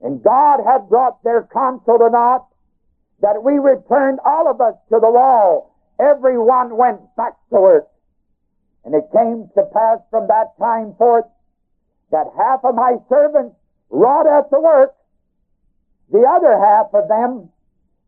and 0.02 0.24
God 0.24 0.62
had 0.64 0.88
brought 0.88 1.22
their 1.24 1.50
counsel 1.52 1.98
to 1.98 2.10
naught, 2.10 2.48
that 3.22 3.44
we 3.44 3.60
returned 3.60 4.20
all 4.24 4.50
of 4.50 4.62
us 4.62 4.76
to 4.90 5.00
the 5.02 5.10
wall. 5.10 5.76
Every 6.00 6.38
one 6.38 6.78
went 6.78 7.02
back 7.18 7.34
to 7.50 7.60
work. 7.60 7.88
And 8.86 8.96
it 8.96 9.10
came 9.12 9.50
to 9.56 9.64
pass 9.74 10.00
from 10.10 10.28
that 10.28 10.56
time 10.58 10.96
forth 10.96 11.26
that 12.12 12.28
half 12.38 12.64
of 12.64 12.76
my 12.76 12.96
servants 13.10 13.56
wrought 13.90 14.28
at 14.28 14.50
the 14.52 14.60
work, 14.60 14.94
the 16.12 16.24
other 16.24 16.58
half 16.58 16.94
of 16.94 17.10
them 17.10 17.50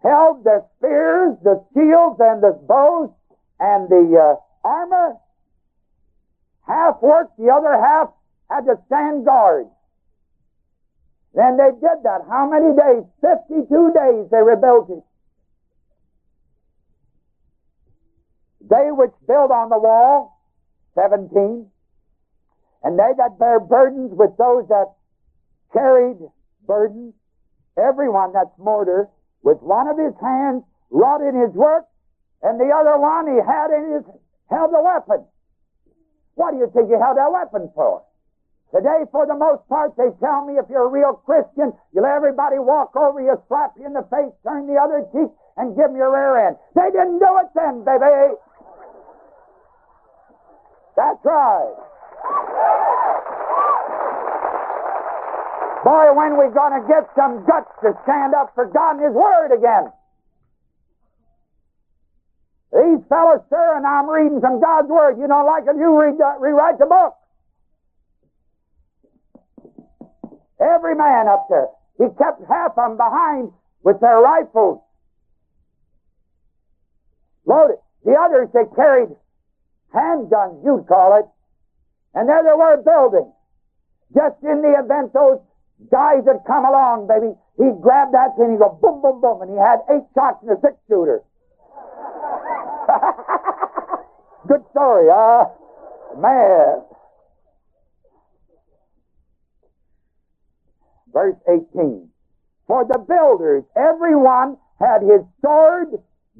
held 0.01 0.43
the 0.43 0.65
spears, 0.77 1.35
the 1.43 1.63
shields, 1.73 2.19
and 2.19 2.41
the 2.41 2.57
bows, 2.67 3.09
and 3.59 3.89
the 3.89 4.17
uh, 4.17 4.67
armor. 4.67 5.15
Half 6.65 7.01
worked, 7.01 7.37
the 7.37 7.49
other 7.49 7.73
half 7.73 8.09
had 8.51 8.65
to 8.65 8.75
stand 8.87 9.25
guard. 9.25 9.67
Then 11.33 11.55
they 11.55 11.71
did 11.71 12.03
that. 12.03 12.21
How 12.29 12.49
many 12.49 12.75
days? 12.75 13.07
52 13.21 13.93
days 13.95 14.27
they 14.29 14.43
rebuilt. 14.43 15.05
They 18.69 18.91
which 18.91 19.11
build 19.27 19.51
on 19.51 19.69
the 19.69 19.79
wall, 19.79 20.37
17, 20.95 21.67
And 22.83 22.99
they 22.99 23.11
that 23.17 23.39
bear 23.39 23.59
burdens 23.59 24.11
with 24.13 24.35
those 24.37 24.67
that 24.67 24.91
carried 25.71 26.17
burdens, 26.67 27.13
everyone 27.77 28.33
that's 28.33 28.57
mortar, 28.57 29.07
with 29.43 29.57
one 29.61 29.87
of 29.87 29.97
his 29.97 30.13
hands 30.21 30.63
wrought 30.89 31.21
in 31.21 31.39
his 31.39 31.51
work, 31.55 31.85
and 32.43 32.59
the 32.59 32.71
other 32.73 32.99
one 32.99 33.27
he 33.27 33.39
had 33.39 33.71
in 33.71 33.93
his 33.93 34.03
held 34.49 34.71
a 34.75 34.81
weapon. 34.81 35.25
What 36.35 36.51
do 36.51 36.57
you 36.57 36.69
think 36.73 36.89
he 36.89 36.95
held 36.99 37.17
that 37.17 37.31
weapon 37.31 37.71
for? 37.73 38.03
Today, 38.71 39.03
for 39.11 39.27
the 39.27 39.35
most 39.35 39.67
part, 39.67 39.91
they 39.99 40.07
tell 40.23 40.47
me 40.47 40.55
if 40.55 40.63
you're 40.71 40.87
a 40.87 40.91
real 40.91 41.19
Christian, 41.27 41.75
you 41.91 41.99
let 41.99 42.15
everybody 42.15 42.55
walk 42.55 42.95
over 42.95 43.19
you, 43.19 43.35
slap 43.51 43.75
you 43.75 43.85
in 43.85 43.91
the 43.91 44.07
face, 44.07 44.31
turn 44.47 44.63
the 44.63 44.79
other 44.79 45.03
cheek, 45.11 45.27
and 45.59 45.75
give 45.75 45.91
them 45.91 45.99
your 45.99 46.07
rear 46.07 46.47
end. 46.47 46.55
They 46.71 46.87
didn't 46.87 47.19
do 47.19 47.31
it 47.43 47.51
then, 47.51 47.83
baby. 47.83 48.39
That's 50.95 51.19
right. 51.27 51.75
Boy, 55.83 56.13
when 56.15 56.39
we 56.39 56.47
going 56.55 56.79
to 56.79 56.83
get 56.87 57.11
some 57.11 57.43
guts 57.43 57.75
to 57.83 57.91
stand 58.07 58.33
up 58.35 58.55
for 58.55 58.71
God 58.71 59.03
and 59.03 59.03
His 59.03 59.15
Word 59.17 59.51
again? 59.51 59.91
These 62.71 63.03
fellows, 63.09 63.43
sir, 63.49 63.75
and 63.75 63.85
I'm 63.85 64.07
reading 64.07 64.39
from 64.39 64.61
God's 64.61 64.87
Word. 64.87 65.19
You 65.19 65.27
don't 65.27 65.45
like 65.45 65.67
it, 65.67 65.75
you 65.75 65.91
read, 65.91 66.15
uh, 66.21 66.39
rewrite 66.39 66.79
the 66.79 66.85
book. 66.85 67.19
Every 70.61 70.95
man 70.95 71.27
up 71.27 71.47
there. 71.49 71.67
He 71.97 72.05
kept 72.17 72.41
half 72.47 72.77
of 72.77 72.89
them 72.89 72.97
behind 72.97 73.51
with 73.83 73.99
their 73.99 74.19
rifles 74.19 74.81
loaded. 77.45 77.77
The 78.05 78.13
others, 78.13 78.49
they 78.53 78.65
carried 78.75 79.09
handguns, 79.93 80.63
you'd 80.63 80.87
call 80.87 81.19
it. 81.19 81.25
And 82.13 82.29
there 82.29 82.43
they 82.43 82.53
were 82.53 82.77
building. 82.81 83.31
Just 84.13 84.35
in 84.43 84.61
the 84.61 84.75
event 84.77 85.13
those 85.13 85.39
guys 85.91 86.25
had 86.25 86.43
come 86.45 86.65
along, 86.65 87.07
baby, 87.07 87.33
he'd 87.57 87.81
grab 87.81 88.11
that 88.11 88.35
thing 88.35 88.45
and 88.45 88.53
he'd 88.53 88.59
go 88.59 88.77
boom, 88.81 89.01
boom, 89.01 89.21
boom, 89.21 89.41
and 89.41 89.51
he 89.51 89.57
had 89.57 89.79
eight 89.89 90.05
shots 90.13 90.43
in 90.43 90.49
a 90.49 90.59
six 90.61 90.75
shooter. 90.87 91.23
Good 94.47 94.63
story, 94.71 95.07
huh? 95.09 95.45
Man. 96.17 96.83
Verse 101.13 101.35
18. 101.47 102.09
For 102.67 102.85
the 102.85 102.99
builders, 102.99 103.63
every 103.75 104.15
one 104.15 104.57
had 104.79 105.01
his 105.01 105.21
sword 105.41 105.87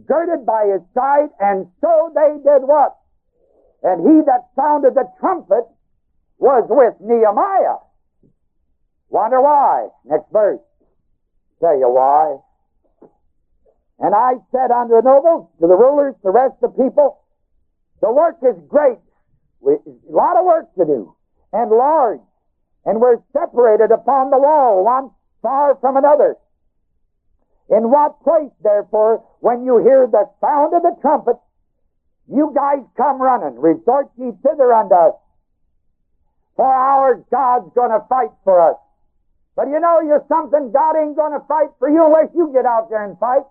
girded 0.07 0.45
by 0.45 0.65
his 0.71 0.81
side, 0.93 1.29
and 1.39 1.67
so 1.81 2.11
they 2.15 2.37
did 2.43 2.63
what? 2.63 2.97
And 3.83 4.01
he 4.01 4.23
that 4.25 4.47
sounded 4.55 4.95
the 4.95 5.09
trumpet 5.19 5.65
was 6.37 6.65
with 6.69 6.95
Nehemiah. 7.01 7.77
Wonder 9.09 9.41
why? 9.41 9.89
Next 10.05 10.31
verse. 10.31 10.59
Tell 11.59 11.77
you 11.77 11.89
why. 11.89 12.37
And 13.99 14.15
I 14.15 14.33
said 14.51 14.71
unto 14.71 14.96
the 14.96 15.01
nobles, 15.03 15.50
to 15.59 15.67
the 15.67 15.75
rulers, 15.75 16.15
to 16.15 16.22
the 16.24 16.31
rest 16.31 16.55
of 16.63 16.74
the 16.74 16.83
people, 16.83 17.19
the 18.01 18.11
work 18.11 18.37
is 18.41 18.55
great. 18.67 18.98
A 19.63 19.77
lot 20.09 20.37
of 20.37 20.46
work 20.46 20.74
to 20.75 20.85
do. 20.85 21.15
And 21.53 21.69
large 21.69 22.22
and 22.85 23.00
were 23.00 23.22
separated 23.33 23.91
upon 23.91 24.31
the 24.31 24.37
wall, 24.37 24.83
one 24.83 25.11
far 25.41 25.75
from 25.75 25.98
another. 25.98 26.35
In 27.70 27.89
what 27.89 28.22
place, 28.24 28.51
therefore, 28.63 29.24
when 29.39 29.63
you 29.65 29.77
hear 29.77 30.07
the 30.07 30.29
sound 30.41 30.74
of 30.74 30.81
the 30.81 30.96
trumpet, 31.01 31.37
you 32.27 32.51
guys 32.55 32.79
come 32.98 33.22
running, 33.22 33.59
resort 33.59 34.09
ye 34.17 34.31
thither 34.44 34.74
unto 34.74 34.96
us. 34.96 35.15
For 36.55 36.65
our 36.65 37.15
God's 37.31 37.72
gonna 37.74 38.05
fight 38.09 38.31
for 38.44 38.59
us. 38.61 38.77
But 39.55 39.67
you 39.67 39.79
know 39.79 40.01
you're 40.01 40.25
something 40.27 40.72
God 40.72 40.96
ain't 40.96 41.15
gonna 41.15 41.44
fight 41.48 41.70
for 41.79 41.89
you 41.89 42.05
unless 42.05 42.29
you 42.35 42.51
get 42.53 42.65
out 42.65 42.89
there 42.89 43.03
and 43.03 43.17
fight. 43.20 43.44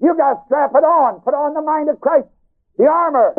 You 0.00 0.14
got 0.16 0.34
to 0.34 0.40
strap 0.46 0.72
it 0.74 0.84
on, 0.84 1.20
put 1.20 1.34
on 1.34 1.54
the 1.54 1.62
mind 1.62 1.88
of 1.88 2.00
Christ, 2.00 2.26
the 2.76 2.86
armor. 2.86 3.34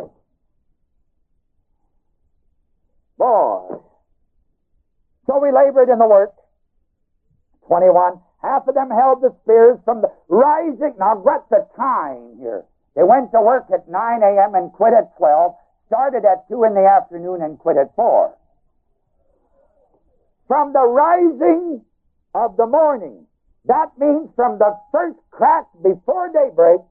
Boy, 3.17 3.77
so 5.27 5.39
we 5.39 5.51
labored 5.51 5.89
in 5.89 5.99
the 5.99 6.07
work. 6.07 6.33
21. 7.67 8.19
Half 8.41 8.67
of 8.67 8.75
them 8.75 8.89
held 8.91 9.21
the 9.21 9.35
spears 9.43 9.79
from 9.83 10.01
the 10.01 10.11
rising. 10.29 10.93
Now, 10.99 11.17
what's 11.17 11.49
the 11.49 11.65
time 11.75 12.37
here? 12.39 12.63
They 12.95 13.03
went 13.03 13.31
to 13.31 13.41
work 13.41 13.65
at 13.73 13.89
9 13.89 14.23
a.m. 14.23 14.55
and 14.55 14.71
quit 14.71 14.93
at 14.93 15.17
12, 15.17 15.55
started 15.87 16.25
at 16.25 16.47
2 16.47 16.63
in 16.63 16.73
the 16.75 16.85
afternoon 16.85 17.41
and 17.41 17.57
quit 17.57 17.77
at 17.77 17.95
4. 17.95 18.33
From 20.47 20.73
the 20.73 20.85
rising 20.85 21.81
of 22.35 22.55
the 22.55 22.67
morning, 22.67 23.25
that 23.65 23.97
means 23.97 24.29
from 24.35 24.59
the 24.59 24.77
first 24.91 25.17
crack 25.31 25.65
before 25.81 26.31
daybreak 26.31 26.81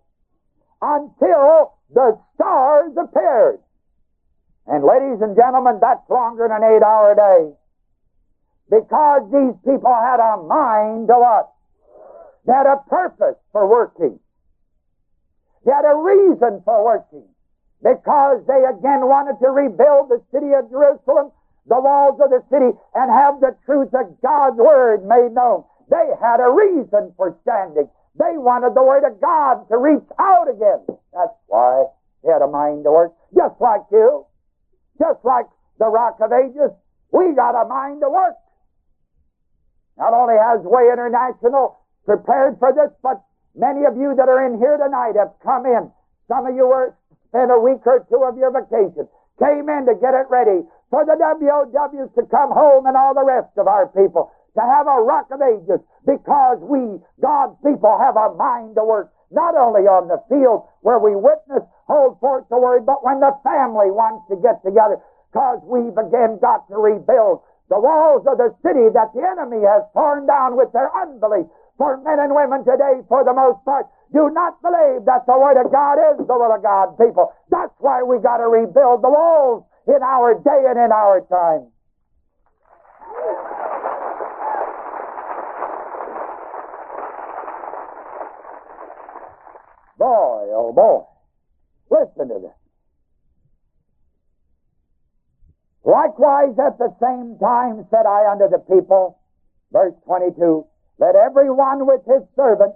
until 0.83 1.75
the 1.93 2.19
stars 2.35 2.93
appeared. 2.99 3.61
And 4.67 4.83
ladies 4.83 5.23
and 5.23 5.37
gentlemen, 5.37 5.79
that's 5.81 6.09
longer 6.11 6.49
than 6.49 6.63
an 6.63 6.65
eight 6.65 6.83
hour 6.83 7.15
day. 7.15 7.55
Because 8.71 9.23
these 9.31 9.55
people 9.65 9.93
had 9.93 10.21
a 10.21 10.43
mind 10.43 11.09
to 11.09 11.15
what? 11.15 11.53
They 12.47 12.53
had 12.53 12.67
a 12.67 12.83
purpose 12.89 13.37
for 13.53 13.67
working. 13.69 14.19
They 15.65 15.73
had 15.73 15.85
a 15.85 15.97
reason 15.97 16.63
for 16.65 16.85
working. 16.85 17.25
Because 17.83 18.45
they 18.47 18.65
again 18.65 19.05
wanted 19.05 19.37
to 19.45 19.51
rebuild 19.51 20.09
the 20.09 20.23
city 20.33 20.53
of 20.57 20.71
Jerusalem, 20.71 21.33
the 21.69 21.81
walls 21.81 22.21
of 22.21 22.31
the 22.31 22.43
city, 22.49 22.73
and 22.95 23.13
have 23.13 23.41
the 23.41 23.57
truth 23.67 23.93
of 23.93 24.21
God's 24.23 24.57
Word 24.57 25.05
made 25.05 25.33
known. 25.33 25.65
They 25.91 26.09
had 26.21 26.41
a 26.41 26.49
reason 26.49 27.13
for 27.17 27.37
standing. 27.43 27.89
They 28.17 28.39
wanted 28.41 28.75
the 28.75 28.83
Word 28.83 29.05
of 29.05 29.21
God 29.21 29.69
to 29.69 29.77
reach 29.77 30.09
out 30.19 30.49
again. 30.49 30.81
That's 31.13 31.37
why 31.47 31.85
they 32.23 32.33
had 32.33 32.43
a 32.43 32.49
mind 32.49 32.85
to 32.85 32.93
work. 32.93 33.13
Just 33.37 33.61
like 33.61 33.83
you. 33.93 34.25
Just 34.99 35.25
like 35.25 35.47
the 35.79 35.87
Rock 35.89 36.19
of 36.21 36.33
Ages. 36.33 36.73
We 37.13 37.35
got 37.35 37.61
a 37.61 37.69
mind 37.69 38.01
to 38.01 38.09
work. 38.09 38.35
Not 39.99 40.13
only 40.13 40.35
has 40.37 40.61
Way 40.65 40.91
International 40.93 41.79
prepared 42.05 42.59
for 42.59 42.73
this, 42.73 42.91
but 43.03 43.23
many 43.55 43.85
of 43.85 43.97
you 43.97 44.15
that 44.17 44.29
are 44.29 44.45
in 44.47 44.59
here 44.59 44.77
tonight 44.77 45.17
have 45.17 45.33
come 45.43 45.67
in. 45.67 45.91
Some 46.29 46.47
of 46.47 46.55
you 46.55 46.67
were 46.67 46.97
spent 47.29 47.51
a 47.51 47.59
week 47.59 47.87
or 47.87 48.07
two 48.11 48.23
of 48.25 48.37
your 48.37 48.51
vacation, 48.51 49.09
came 49.39 49.69
in 49.69 49.87
to 49.87 49.95
get 49.99 50.15
it 50.15 50.27
ready 50.31 50.63
for 50.91 51.05
the 51.05 51.19
WOWs 51.19 52.11
to 52.15 52.23
come 52.31 52.51
home 52.51 52.87
and 52.87 52.97
all 52.97 53.15
the 53.15 53.25
rest 53.25 53.51
of 53.59 53.67
our 53.67 53.89
people 53.89 54.31
to 54.55 54.63
have 54.63 54.87
a 54.87 55.03
rock 55.03 55.27
of 55.31 55.43
ages 55.43 55.83
because 56.07 56.59
we, 56.63 57.03
God's 57.21 57.59
people, 57.65 57.99
have 57.99 58.17
a 58.17 58.35
mind 58.35 58.77
to 58.77 58.85
work 58.85 59.11
not 59.31 59.57
only 59.59 59.91
on 59.91 60.07
the 60.07 60.23
field 60.31 60.63
where 60.83 60.99
we 60.99 61.17
witness, 61.17 61.67
hold 61.91 62.21
forth 62.21 62.47
the 62.51 62.59
word, 62.59 62.87
but 62.87 63.03
when 63.03 63.19
the 63.19 63.35
family 63.43 63.91
wants 63.91 64.23
to 64.31 64.39
get 64.39 64.63
together 64.63 65.03
because 65.33 65.59
we've 65.67 65.99
again 65.99 66.39
got 66.39 66.63
to 66.71 66.79
rebuild 66.79 67.43
the 67.69 67.81
walls 67.81 68.27
of 68.29 68.37
the 68.37 68.53
city 68.61 68.93
that 68.93 69.13
the 69.15 69.25
enemy 69.25 69.65
has 69.65 69.83
torn 69.93 70.27
down 70.27 70.57
with 70.57 70.73
their 70.73 70.91
unbelief. 70.95 71.47
For 71.77 71.97
men 72.05 72.21
and 72.21 72.35
women 72.35 72.63
today, 72.65 73.03
for 73.09 73.25
the 73.25 73.35
most 73.35 73.65
part, 73.65 73.87
do 74.13 74.31
not 74.31 74.61
believe 74.63 75.05
that 75.07 75.27
the 75.27 75.35
Word 75.35 75.59
of 75.59 75.73
God 75.73 75.99
is 76.13 76.23
the 76.23 76.37
will 76.39 76.55
of 76.55 76.63
God, 76.63 76.95
people. 76.99 77.33
That's 77.51 77.75
why 77.79 78.03
we 78.03 78.23
got 78.23 78.39
to 78.39 78.47
rebuild 78.47 79.03
the 79.03 79.11
walls 79.11 79.65
in 79.89 79.99
our 80.03 80.35
day 80.35 80.63
and 80.71 80.79
in 80.79 80.93
our 80.93 81.21
time. 81.27 81.73
Boy, 89.99 90.47
oh 90.53 90.73
boy. 90.73 91.03
Listen 91.91 92.29
to 92.29 92.41
this. 92.41 92.64
Likewise, 95.85 96.57
at 96.59 96.79
the 96.79 96.95
same 97.01 97.37
time 97.39 97.87
said 97.91 98.07
I 98.07 98.31
unto 98.31 98.49
the 98.49 98.59
people, 98.59 99.19
verse 99.71 99.93
22, 100.07 100.67
let 100.99 101.15
every 101.15 101.51
one 101.51 101.87
with 101.87 102.01
his 102.07 102.23
servant 102.35 102.75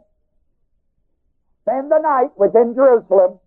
spend 1.63 1.91
the 1.91 2.01
night 2.01 2.31
within 2.37 2.75
Jerusalem, 2.75 3.41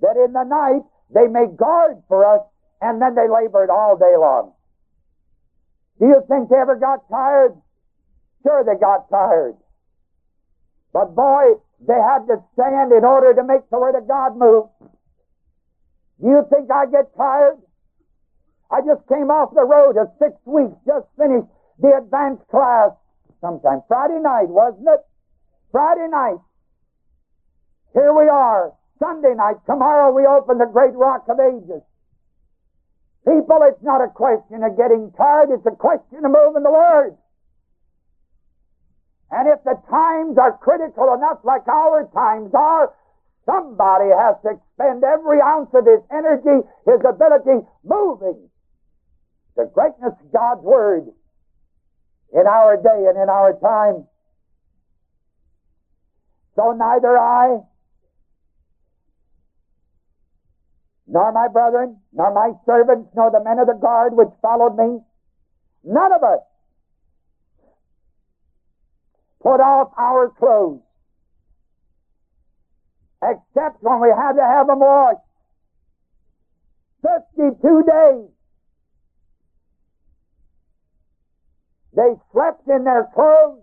that 0.00 0.16
in 0.16 0.32
the 0.32 0.44
night 0.44 0.82
they 1.10 1.26
may 1.28 1.46
guard 1.46 2.02
for 2.08 2.24
us, 2.24 2.42
and 2.82 3.00
then 3.00 3.14
they 3.14 3.28
labored 3.28 3.70
all 3.70 3.96
day 3.96 4.14
long. 4.16 4.52
Do 5.98 6.06
you 6.06 6.22
think 6.28 6.50
they 6.50 6.56
ever 6.56 6.76
got 6.76 7.08
tired? 7.08 7.56
Sure, 8.42 8.64
they 8.64 8.78
got 8.78 9.08
tired. 9.10 9.56
But 10.92 11.14
boy, 11.14 11.54
they 11.80 11.94
had 11.94 12.26
to 12.26 12.42
stand 12.52 12.92
in 12.92 13.04
order 13.04 13.34
to 13.34 13.44
make 13.44 13.68
the 13.70 13.78
Word 13.78 13.96
of 13.96 14.06
God 14.06 14.36
move. 14.36 14.66
Do 16.20 16.28
you 16.28 16.46
think 16.50 16.70
I 16.70 16.86
get 16.86 17.16
tired? 17.16 17.58
I 18.70 18.80
just 18.84 19.06
came 19.08 19.32
off 19.32 19.54
the 19.54 19.64
road 19.64 19.96
of 19.96 20.12
six 20.18 20.36
weeks, 20.44 20.76
just 20.84 21.08
finished 21.16 21.48
the 21.80 21.96
advanced 21.96 22.46
class 22.48 22.92
sometime. 23.40 23.80
Friday 23.88 24.20
night, 24.20 24.48
wasn't 24.48 24.88
it? 24.88 25.00
Friday 25.72 26.08
night. 26.08 26.40
Here 27.94 28.12
we 28.12 28.28
are. 28.28 28.72
Sunday 28.98 29.32
night. 29.34 29.56
Tomorrow 29.64 30.12
we 30.12 30.26
open 30.26 30.58
the 30.58 30.68
great 30.68 30.92
rock 30.94 31.24
of 31.28 31.40
ages. 31.40 31.80
People, 33.24 33.64
it's 33.64 33.82
not 33.82 34.04
a 34.04 34.08
question 34.08 34.62
of 34.62 34.76
getting 34.76 35.12
tired, 35.16 35.48
it's 35.50 35.66
a 35.66 35.76
question 35.76 36.24
of 36.24 36.32
moving 36.32 36.62
the 36.62 36.72
Word. 36.72 37.16
And 39.30 39.48
if 39.48 39.62
the 39.64 39.76
times 39.90 40.38
are 40.38 40.56
critical 40.56 41.12
enough 41.12 41.40
like 41.44 41.68
our 41.68 42.08
times 42.12 42.52
are, 42.54 42.92
somebody 43.44 44.08
has 44.08 44.36
to 44.44 44.56
expend 44.56 45.04
every 45.04 45.40
ounce 45.40 45.68
of 45.74 45.84
his 45.84 46.00
energy, 46.12 46.64
his 46.86 47.00
ability, 47.04 47.64
moving 47.84 48.48
the 49.58 49.64
greatness 49.74 50.14
of 50.20 50.32
God's 50.32 50.62
Word 50.62 51.08
in 52.32 52.46
our 52.46 52.76
day 52.76 53.06
and 53.08 53.20
in 53.20 53.28
our 53.28 53.52
time. 53.58 54.06
So 56.54 56.72
neither 56.72 57.18
I, 57.18 57.58
nor 61.08 61.32
my 61.32 61.48
brethren, 61.48 61.98
nor 62.12 62.32
my 62.32 62.52
servants, 62.66 63.10
nor 63.16 63.32
the 63.32 63.42
men 63.42 63.58
of 63.58 63.66
the 63.66 63.74
guard 63.74 64.14
which 64.14 64.28
followed 64.40 64.76
me, 64.76 65.00
none 65.82 66.12
of 66.12 66.22
us 66.22 66.40
put 69.42 69.60
off 69.60 69.90
our 69.98 70.30
clothes, 70.38 70.82
except 73.24 73.82
when 73.82 74.00
we 74.00 74.08
had 74.08 74.34
to 74.34 74.42
have 74.42 74.68
them 74.68 74.78
washed. 74.78 75.18
52 77.02 77.84
days. 77.84 78.37
They 81.98 82.14
slept 82.30 82.62
in 82.68 82.84
their 82.84 83.10
clothes, 83.12 83.58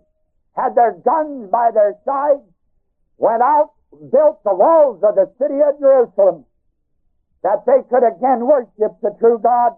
had 0.57 0.75
their 0.75 0.91
guns 0.91 1.49
by 1.49 1.71
their 1.73 1.95
sides, 2.03 2.43
went 3.17 3.41
out, 3.41 3.71
built 4.11 4.43
the 4.43 4.53
walls 4.53 5.01
of 5.07 5.15
the 5.15 5.31
city 5.39 5.61
of 5.63 5.79
Jerusalem, 5.79 6.43
that 7.43 7.63
they 7.65 7.79
could 7.89 8.03
again 8.03 8.45
worship 8.45 8.99
the 9.01 9.15
true 9.19 9.39
God. 9.41 9.75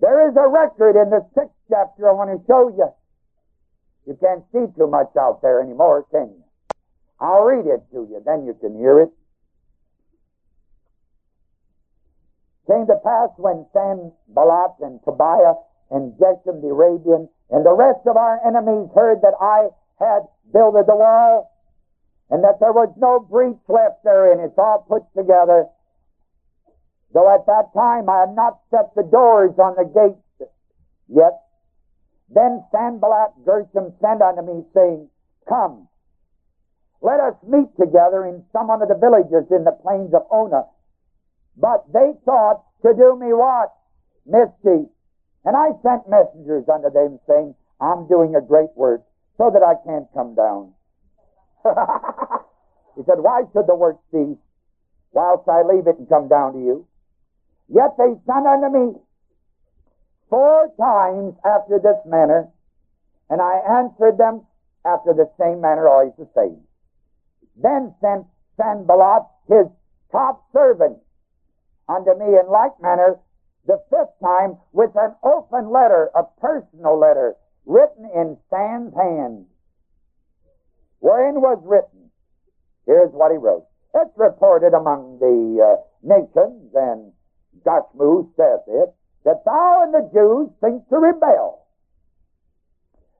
There 0.00 0.30
is 0.30 0.34
a 0.34 0.48
record 0.48 0.96
in 0.96 1.10
the 1.10 1.20
sixth 1.34 1.52
chapter 1.68 2.08
I 2.08 2.12
want 2.12 2.40
to 2.40 2.46
show 2.46 2.68
you. 2.68 2.88
You 4.06 4.16
can't 4.18 4.44
see 4.50 4.64
too 4.78 4.86
much 4.86 5.12
out 5.20 5.42
there 5.42 5.60
anymore, 5.60 6.06
can 6.10 6.32
you? 6.32 6.44
I'll 7.20 7.44
read 7.44 7.66
it 7.66 7.82
to 7.92 8.08
you, 8.08 8.22
then 8.24 8.46
you 8.46 8.54
can 8.54 8.78
hear 8.78 8.98
it. 8.98 9.10
Came 12.66 12.86
to 12.86 12.96
pass 13.04 13.30
when 13.36 13.66
Sanballat 13.72 14.74
and 14.80 15.00
Tobiah 15.04 15.54
and 15.90 16.12
Geshem 16.18 16.62
the 16.62 16.68
Arabian 16.68 17.28
and 17.50 17.64
the 17.64 17.74
rest 17.74 18.06
of 18.06 18.16
our 18.16 18.40
enemies 18.46 18.90
heard 18.94 19.22
that 19.22 19.34
I 19.40 19.68
had 20.00 20.26
builded 20.52 20.86
the 20.86 20.96
wall 20.96 21.52
and 22.30 22.42
that 22.42 22.58
there 22.58 22.72
was 22.72 22.92
no 22.96 23.20
breach 23.20 23.62
left 23.68 24.02
therein. 24.02 24.40
It's 24.40 24.58
all 24.58 24.84
put 24.88 25.04
together. 25.16 25.66
Though 27.14 27.32
at 27.32 27.46
that 27.46 27.72
time 27.72 28.10
I 28.10 28.26
had 28.26 28.34
not 28.34 28.58
set 28.70 28.94
the 28.96 29.04
doors 29.04 29.54
on 29.58 29.76
the 29.78 29.86
gates 29.86 30.50
yet. 31.08 31.38
Then 32.28 32.64
Sanballat 32.72 33.30
Geshem 33.46 33.94
sent 34.00 34.20
unto 34.20 34.42
me, 34.42 34.64
saying, 34.74 35.08
Come, 35.48 35.86
let 37.00 37.20
us 37.20 37.34
meet 37.46 37.70
together 37.78 38.26
in 38.26 38.44
some 38.52 38.66
one 38.66 38.82
of 38.82 38.88
the 38.88 38.98
villages 38.98 39.46
in 39.52 39.62
the 39.62 39.70
plains 39.70 40.12
of 40.12 40.26
Ono. 40.32 40.68
But 41.56 41.84
they 41.92 42.12
thought 42.24 42.64
to 42.82 42.92
do 42.94 43.16
me 43.18 43.32
what? 43.32 43.72
Mischief. 44.26 44.88
And 45.44 45.56
I 45.56 45.68
sent 45.82 46.08
messengers 46.08 46.68
unto 46.68 46.90
them, 46.90 47.18
saying, 47.26 47.54
I'm 47.80 48.08
doing 48.08 48.34
a 48.34 48.40
great 48.40 48.70
work, 48.74 49.02
so 49.38 49.50
that 49.50 49.62
I 49.62 49.74
can't 49.86 50.08
come 50.12 50.34
down. 50.34 50.72
he 52.96 53.02
said, 53.04 53.20
Why 53.20 53.42
should 53.52 53.66
the 53.66 53.74
work 53.74 53.98
cease 54.10 54.38
whilst 55.12 55.48
I 55.48 55.62
leave 55.62 55.86
it 55.86 55.98
and 55.98 56.08
come 56.08 56.28
down 56.28 56.54
to 56.54 56.58
you? 56.58 56.86
Yet 57.68 57.96
they 57.96 58.14
sent 58.26 58.46
unto 58.46 58.68
me 58.70 59.00
four 60.28 60.72
times 60.78 61.34
after 61.44 61.78
this 61.78 61.98
manner, 62.04 62.48
and 63.30 63.40
I 63.40 63.58
answered 63.80 64.18
them 64.18 64.42
after 64.84 65.12
the 65.14 65.30
same 65.38 65.60
manner, 65.60 65.88
always 65.88 66.12
the 66.18 66.28
same. 66.34 66.60
Then 67.56 67.94
sent 68.00 68.26
Sanballat 68.56 69.26
his 69.48 69.66
top 70.12 70.44
servant 70.52 70.98
unto 71.88 72.18
me 72.18 72.38
in 72.38 72.48
like 72.50 72.72
manner 72.80 73.18
the 73.66 73.82
fifth 73.90 74.14
time 74.22 74.56
with 74.72 74.90
an 74.94 75.14
open 75.22 75.70
letter, 75.70 76.10
a 76.14 76.22
personal 76.40 76.98
letter, 76.98 77.34
written 77.64 78.08
in 78.14 78.36
San's 78.48 78.94
hand, 78.94 79.46
wherein 81.00 81.40
was 81.40 81.58
written, 81.64 82.10
here's 82.86 83.10
what 83.12 83.32
he 83.32 83.38
wrote. 83.38 83.66
It's 83.94 84.16
reported 84.16 84.74
among 84.74 85.18
the 85.18 85.62
uh, 85.62 85.82
nations 86.02 86.70
and 86.74 87.12
Gashmu 87.64 88.30
says 88.36 88.60
it, 88.68 88.94
that 89.24 89.44
thou 89.44 89.82
and 89.82 89.94
the 89.94 90.08
Jews 90.12 90.50
think 90.60 90.88
to 90.88 90.96
rebel. 90.96 91.66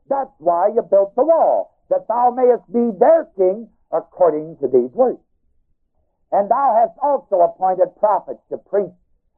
That's 0.09 0.31
why 0.39 0.69
you 0.69 0.83
built 0.83 1.17
the 1.17 1.25
wall, 1.25 1.75
that 1.91 2.07
thou 2.07 2.31
mayest 2.31 2.71
be 2.73 2.97
their 2.99 3.27
king 3.37 3.69
according 3.91 4.59
to 4.59 4.69
these 4.69 4.93
words. 4.93 5.19
And 6.33 6.51
thou 6.51 6.75
hast 6.75 6.99
also 7.03 7.41
appointed 7.41 7.97
prophets 7.99 8.41
to 8.51 8.59
preach 8.59 8.93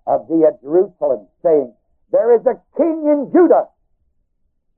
of 0.07 0.27
thee 0.29 0.45
at 0.45 0.61
Jerusalem, 0.63 1.29
saying, 1.43 1.75
There 2.11 2.35
is 2.35 2.47
a 2.47 2.61
king 2.77 3.05
in 3.07 3.31
Judah. 3.33 3.69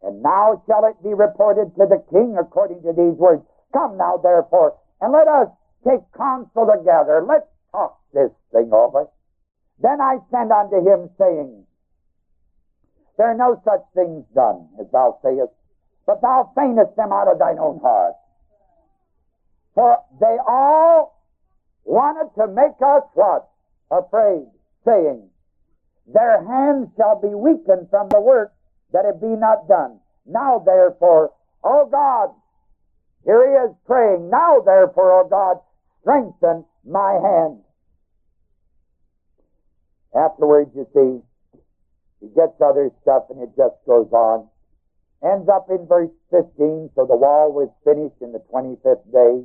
And 0.02 0.22
now 0.22 0.62
shall 0.66 0.86
it 0.86 1.02
be 1.02 1.14
reported 1.14 1.74
to 1.76 1.86
the 1.86 2.02
king 2.10 2.36
according 2.38 2.82
to 2.82 2.92
these 2.92 3.16
words. 3.16 3.42
Come 3.72 3.96
now, 3.96 4.16
therefore, 4.16 4.76
and 5.00 5.12
let 5.12 5.28
us 5.28 5.48
take 5.86 6.00
counsel 6.16 6.66
together. 6.66 7.24
Let's 7.26 7.46
talk 7.70 8.00
this 8.12 8.30
thing 8.52 8.70
over. 8.72 9.06
Then 9.80 10.00
I 10.00 10.18
sent 10.30 10.50
unto 10.50 10.76
him, 10.76 11.10
saying, 11.16 11.64
There 13.16 13.28
are 13.28 13.36
no 13.36 13.60
such 13.64 13.82
things 13.94 14.24
done, 14.34 14.68
as 14.80 14.90
thou 14.90 15.18
sayest, 15.22 15.52
but 16.06 16.20
thou 16.20 16.50
feignest 16.56 16.96
them 16.96 17.12
out 17.12 17.28
of 17.28 17.38
thine 17.38 17.58
own 17.58 17.78
heart. 17.80 18.14
For 19.74 19.98
they 20.20 20.36
all 20.46 21.19
wanted 21.90 22.30
to 22.38 22.46
make 22.46 22.78
us 22.78 23.02
what? 23.14 23.50
Afraid, 23.90 24.46
saying, 24.86 25.28
Their 26.06 26.38
hands 26.46 26.88
shall 26.96 27.20
be 27.20 27.34
weakened 27.34 27.90
from 27.90 28.08
the 28.08 28.20
work 28.20 28.52
that 28.92 29.04
it 29.04 29.20
be 29.20 29.34
not 29.34 29.66
done. 29.66 29.98
Now 30.24 30.62
therefore, 30.64 31.32
O 31.64 31.88
God, 31.90 32.30
here 33.24 33.42
he 33.42 33.70
is 33.70 33.76
praying, 33.86 34.30
now 34.30 34.60
therefore, 34.60 35.20
O 35.20 35.28
God, 35.28 35.58
strengthen 36.00 36.64
my 36.86 37.18
hand. 37.18 37.60
Afterwards, 40.14 40.70
you 40.74 40.86
see, 40.94 41.58
he 42.20 42.28
gets 42.34 42.60
other 42.60 42.90
stuff 43.02 43.24
and 43.30 43.42
it 43.42 43.50
just 43.56 43.74
goes 43.86 44.10
on. 44.12 44.48
Ends 45.22 45.48
up 45.48 45.66
in 45.68 45.86
verse 45.86 46.10
15, 46.30 46.90
so 46.94 47.04
the 47.04 47.16
wall 47.16 47.52
was 47.52 47.68
finished 47.84 48.22
in 48.22 48.32
the 48.32 48.42
25th 48.52 49.04
day. 49.12 49.44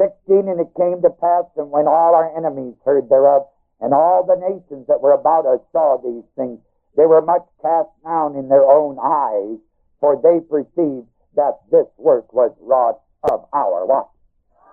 16, 0.00 0.48
and 0.48 0.60
it 0.60 0.72
came 0.76 1.02
to 1.02 1.10
pass, 1.10 1.44
and 1.56 1.70
when 1.70 1.86
all 1.86 2.14
our 2.14 2.34
enemies 2.36 2.74
heard 2.86 3.10
thereof, 3.10 3.46
and 3.80 3.92
all 3.92 4.24
the 4.24 4.40
nations 4.40 4.86
that 4.88 5.00
were 5.00 5.12
about 5.12 5.44
us 5.44 5.60
saw 5.72 6.00
these 6.00 6.24
things, 6.36 6.58
they 6.96 7.04
were 7.04 7.20
much 7.20 7.44
cast 7.60 7.90
down 8.02 8.34
in 8.34 8.48
their 8.48 8.64
own 8.64 8.96
eyes, 8.98 9.58
for 10.00 10.16
they 10.16 10.40
perceived 10.48 11.06
that 11.36 11.60
this 11.70 11.86
work 11.98 12.32
was 12.32 12.50
wrought 12.60 13.00
of 13.30 13.44
our 13.52 13.84
what? 13.84 14.08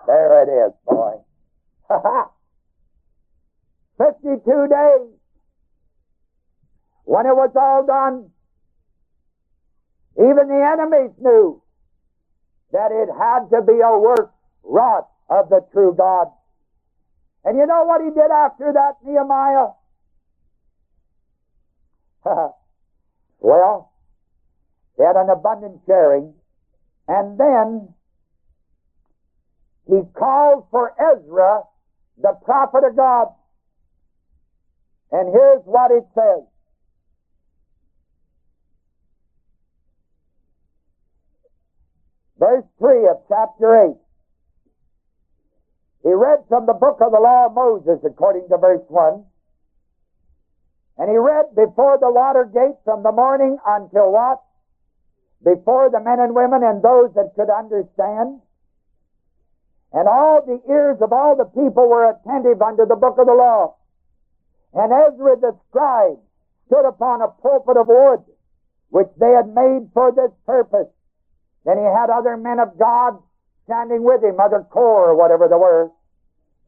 There 0.06 0.42
it 0.42 0.48
is, 0.48 0.72
boy. 0.86 1.20
Ha 1.88 2.00
ha! 2.02 2.30
52 3.98 4.40
days. 4.68 5.12
When 7.04 7.26
it 7.26 7.36
was 7.36 7.52
all 7.54 7.84
done, 7.84 8.30
even 10.16 10.48
the 10.48 10.64
enemies 10.72 11.14
knew 11.20 11.62
that 12.72 12.92
it 12.92 13.08
had 13.18 13.48
to 13.50 13.62
be 13.62 13.80
a 13.80 13.98
work 13.98 14.32
wrought 14.62 15.08
of 15.28 15.48
the 15.48 15.60
true 15.72 15.94
God. 15.96 16.28
And 17.44 17.56
you 17.58 17.66
know 17.66 17.84
what 17.84 18.02
he 18.02 18.10
did 18.10 18.30
after 18.30 18.72
that, 18.72 18.96
Nehemiah? 19.04 19.68
well, 23.38 23.92
he 24.96 25.02
had 25.04 25.16
an 25.16 25.30
abundant 25.30 25.80
sharing, 25.86 26.34
and 27.06 27.38
then 27.38 27.94
he 29.86 30.02
called 30.14 30.66
for 30.70 30.92
Ezra, 31.00 31.62
the 32.20 32.34
prophet 32.44 32.84
of 32.84 32.96
God. 32.96 33.28
And 35.10 35.32
here's 35.32 35.62
what 35.64 35.90
it 35.90 36.04
says. 36.14 36.44
Verse 42.38 42.64
3 42.78 43.08
of 43.08 43.16
chapter 43.28 43.94
8. 43.94 44.07
He 46.08 46.14
read 46.14 46.40
from 46.48 46.64
the 46.64 46.72
book 46.72 47.02
of 47.02 47.12
the 47.12 47.20
law 47.20 47.44
of 47.46 47.52
Moses 47.52 48.00
according 48.02 48.48
to 48.48 48.56
verse 48.56 48.80
1. 48.88 49.22
And 50.96 51.10
he 51.10 51.18
read 51.18 51.54
before 51.54 51.98
the 52.00 52.10
water 52.10 52.48
gate 52.48 52.80
from 52.82 53.02
the 53.02 53.12
morning 53.12 53.58
until 53.66 54.10
what? 54.10 54.40
Before 55.44 55.90
the 55.90 56.00
men 56.00 56.18
and 56.18 56.34
women 56.34 56.64
and 56.64 56.82
those 56.82 57.12
that 57.12 57.36
could 57.36 57.52
understand. 57.52 58.40
And 59.92 60.08
all 60.08 60.40
the 60.40 60.62
ears 60.72 60.96
of 61.02 61.12
all 61.12 61.36
the 61.36 61.44
people 61.44 61.86
were 61.86 62.08
attentive 62.08 62.62
unto 62.62 62.86
the 62.86 62.96
book 62.96 63.18
of 63.18 63.26
the 63.26 63.36
law. 63.36 63.76
And 64.72 64.90
Ezra 64.90 65.36
the 65.36 65.54
scribe 65.68 66.16
stood 66.68 66.88
upon 66.88 67.20
a 67.20 67.28
pulpit 67.28 67.76
of 67.76 67.86
wood, 67.86 68.24
which 68.88 69.12
they 69.20 69.32
had 69.32 69.52
made 69.52 69.92
for 69.92 70.10
this 70.10 70.32
purpose. 70.46 70.88
Then 71.66 71.76
he 71.76 71.84
had 71.84 72.08
other 72.08 72.38
men 72.38 72.60
of 72.60 72.78
God 72.78 73.20
standing 73.66 74.04
with 74.04 74.24
him, 74.24 74.40
other 74.40 74.64
corps 74.70 75.10
or 75.10 75.14
whatever 75.14 75.48
they 75.48 75.60
were. 75.60 75.92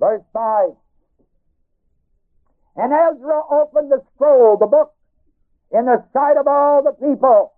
Verse 0.00 0.22
5. 0.32 0.70
And 2.76 2.92
Ezra 2.92 3.42
opened 3.50 3.92
the 3.92 4.02
scroll, 4.14 4.56
the 4.56 4.66
book, 4.66 4.94
in 5.70 5.84
the 5.84 6.02
sight 6.12 6.38
of 6.38 6.48
all 6.48 6.82
the 6.82 6.92
people, 6.92 7.52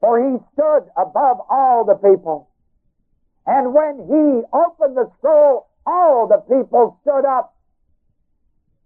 for 0.00 0.18
he 0.18 0.38
stood 0.54 0.88
above 0.96 1.38
all 1.50 1.84
the 1.84 1.94
people. 1.94 2.48
And 3.46 3.74
when 3.74 3.98
he 4.08 4.42
opened 4.56 4.96
the 4.96 5.10
scroll, 5.18 5.68
all 5.86 6.26
the 6.26 6.38
people 6.48 6.98
stood 7.02 7.26
up. 7.26 7.54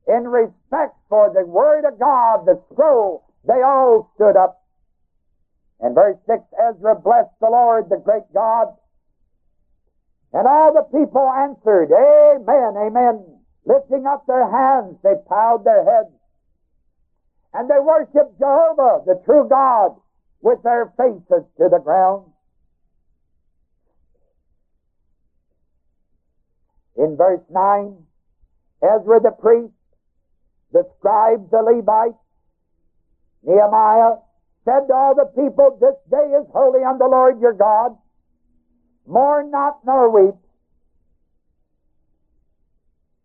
In 0.08 0.26
respect 0.28 0.96
for 1.08 1.32
the 1.32 1.46
Word 1.46 1.84
of 1.84 1.98
God, 1.98 2.44
the 2.44 2.60
scroll, 2.72 3.24
they 3.46 3.62
all 3.62 4.10
stood 4.16 4.36
up. 4.36 4.62
And 5.80 5.94
verse 5.94 6.16
6, 6.26 6.42
Ezra 6.68 6.96
blessed 6.96 7.38
the 7.40 7.50
Lord, 7.50 7.88
the 7.88 7.98
great 7.98 8.32
God. 8.34 8.68
And 10.32 10.46
all 10.46 10.72
the 10.72 10.82
people 10.96 11.28
answered, 11.30 11.90
Amen, 11.92 12.76
Amen. 12.76 13.24
Lifting 13.64 14.06
up 14.06 14.26
their 14.26 14.48
hands, 14.50 14.96
they 15.02 15.14
bowed 15.28 15.64
their 15.64 15.84
heads. 15.84 16.14
And 17.54 17.70
they 17.70 17.80
worshiped 17.80 18.38
Jehovah, 18.38 19.02
the 19.06 19.20
true 19.24 19.48
God, 19.48 19.96
with 20.42 20.62
their 20.62 20.92
faces 20.96 21.44
to 21.58 21.68
the 21.70 21.80
ground. 21.82 22.26
In 26.96 27.16
verse 27.16 27.42
9, 27.50 27.96
Ezra 28.82 29.20
the 29.20 29.30
priest, 29.40 29.72
the 30.72 30.84
scribes, 30.98 31.50
the 31.50 31.62
Levites, 31.62 32.18
Nehemiah 33.42 34.16
said 34.64 34.86
to 34.88 34.94
all 34.94 35.14
the 35.14 35.30
people, 35.40 35.78
This 35.80 35.94
day 36.10 36.34
is 36.36 36.46
holy 36.52 36.82
unto 36.84 36.98
the 36.98 37.08
Lord 37.10 37.40
your 37.40 37.52
God. 37.52 37.96
Mourn 39.06 39.50
not 39.50 39.78
nor 39.84 40.10
weep. 40.10 40.34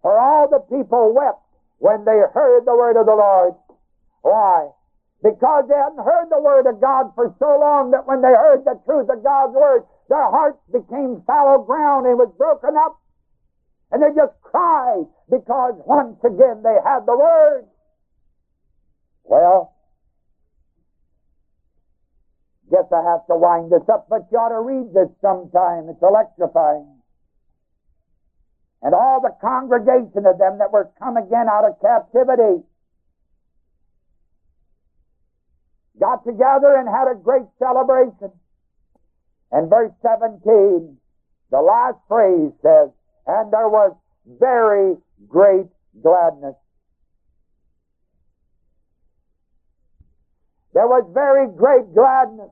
For 0.01 0.17
all 0.17 0.47
the 0.49 0.59
people 0.59 1.13
wept 1.13 1.41
when 1.77 2.05
they 2.05 2.19
heard 2.33 2.65
the 2.65 2.75
word 2.75 2.97
of 2.99 3.05
the 3.05 3.15
Lord. 3.15 3.53
Why? 4.21 4.69
Because 5.23 5.65
they 5.67 5.75
hadn't 5.75 6.03
heard 6.03 6.29
the 6.29 6.41
word 6.41 6.65
of 6.65 6.81
God 6.81 7.13
for 7.13 7.33
so 7.37 7.59
long 7.59 7.91
that 7.91 8.07
when 8.07 8.21
they 8.21 8.33
heard 8.33 8.65
the 8.65 8.79
truth 8.85 9.09
of 9.09 9.23
God's 9.23 9.53
word, 9.53 9.83
their 10.09 10.29
hearts 10.29 10.59
became 10.71 11.21
fallow 11.25 11.63
ground 11.63 12.07
and 12.07 12.17
was 12.17 12.33
broken 12.37 12.75
up. 12.77 12.99
And 13.91 14.01
they 14.01 14.09
just 14.15 14.33
cried 14.41 15.05
because 15.29 15.73
once 15.85 16.17
again 16.23 16.63
they 16.63 16.77
had 16.83 17.05
the 17.05 17.17
word. 17.17 17.65
Well, 19.23 19.70
guess 22.71 22.88
I 22.91 23.03
have 23.03 23.27
to 23.27 23.36
wind 23.36 23.71
this 23.71 23.88
up, 23.91 24.07
but 24.10 24.31
you 24.31 24.38
ought 24.39 24.55
to 24.55 24.63
read 24.63 24.95
this 24.95 25.12
sometime. 25.21 25.91
It's 25.91 26.01
electrifying. 26.01 26.88
And 28.81 28.95
all 28.95 29.21
the 29.21 29.36
congregation 29.41 30.25
of 30.25 30.39
them 30.39 30.57
that 30.57 30.71
were 30.71 30.89
come 30.97 31.17
again 31.17 31.45
out 31.51 31.67
of 31.67 31.79
captivity 31.81 32.63
got 35.99 36.23
together 36.25 36.73
and 36.79 36.89
had 36.89 37.12
a 37.12 37.15
great 37.15 37.45
celebration. 37.60 38.31
And 39.51 39.69
verse 39.69 39.91
17, 40.01 40.97
the 41.51 41.62
last 41.62 41.99
phrase 42.07 42.51
says, 42.63 42.89
and 43.27 43.51
there 43.51 43.69
was 43.69 43.95
very 44.25 44.95
great 45.27 45.67
gladness. 46.01 46.55
There 50.73 50.88
was 50.88 51.05
very 51.13 51.47
great 51.51 51.93
gladness. 51.93 52.49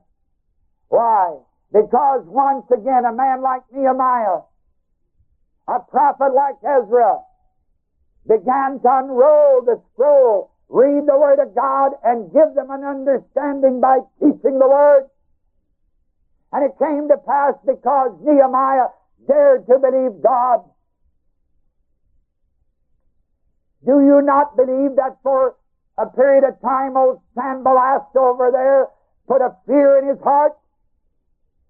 Why? 0.90 1.38
Because 1.72 2.26
once 2.26 2.66
again 2.70 3.04
a 3.06 3.14
man 3.14 3.42
like 3.42 3.62
Nehemiah, 3.72 4.42
a 5.66 5.80
prophet 5.88 6.34
like 6.34 6.56
Ezra, 6.62 7.20
began 8.28 8.80
to 8.80 8.88
unroll 8.98 9.62
the 9.64 9.80
scroll 9.92 10.50
read 10.70 11.02
the 11.06 11.18
Word 11.18 11.40
of 11.40 11.54
God 11.54 11.92
and 12.04 12.32
give 12.32 12.54
them 12.54 12.70
an 12.70 12.84
understanding 12.84 13.80
by 13.80 13.98
teaching 14.18 14.58
the 14.58 14.68
Word. 14.68 15.10
And 16.52 16.64
it 16.64 16.78
came 16.78 17.08
to 17.08 17.18
pass 17.18 17.54
because 17.66 18.14
Nehemiah 18.22 18.94
dared 19.26 19.66
to 19.66 19.78
believe 19.78 20.22
God. 20.22 20.62
Do 23.84 23.98
you 24.00 24.22
not 24.22 24.56
believe 24.56 24.96
that 24.96 25.18
for 25.22 25.56
a 25.98 26.06
period 26.06 26.44
of 26.44 26.60
time 26.60 26.96
old 26.96 27.20
Sanballat 27.34 28.06
over 28.16 28.50
there 28.52 28.86
put 29.26 29.42
a 29.42 29.56
fear 29.66 29.98
in 29.98 30.08
his 30.08 30.22
heart 30.22 30.52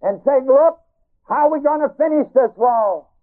and 0.03 0.21
saying, 0.25 0.47
look, 0.47 0.81
how 1.29 1.49
are 1.49 1.53
we 1.53 1.61
going 1.63 1.81
to 1.81 1.95
finish 1.97 2.27
this 2.35 2.51
wall? 2.57 3.15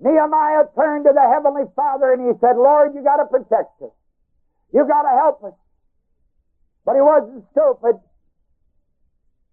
Nehemiah 0.00 0.68
turned 0.76 1.04
to 1.04 1.12
the 1.14 1.26
Heavenly 1.32 1.64
Father 1.74 2.12
and 2.12 2.20
he 2.20 2.38
said, 2.40 2.56
Lord, 2.56 2.94
you 2.94 3.02
got 3.02 3.16
to 3.16 3.26
protect 3.26 3.80
us. 3.80 3.94
You 4.72 4.86
got 4.86 5.02
to 5.02 5.14
help 5.16 5.44
us. 5.44 5.56
But 6.84 6.94
he 6.94 7.00
wasn't 7.00 7.44
stupid. 7.52 7.96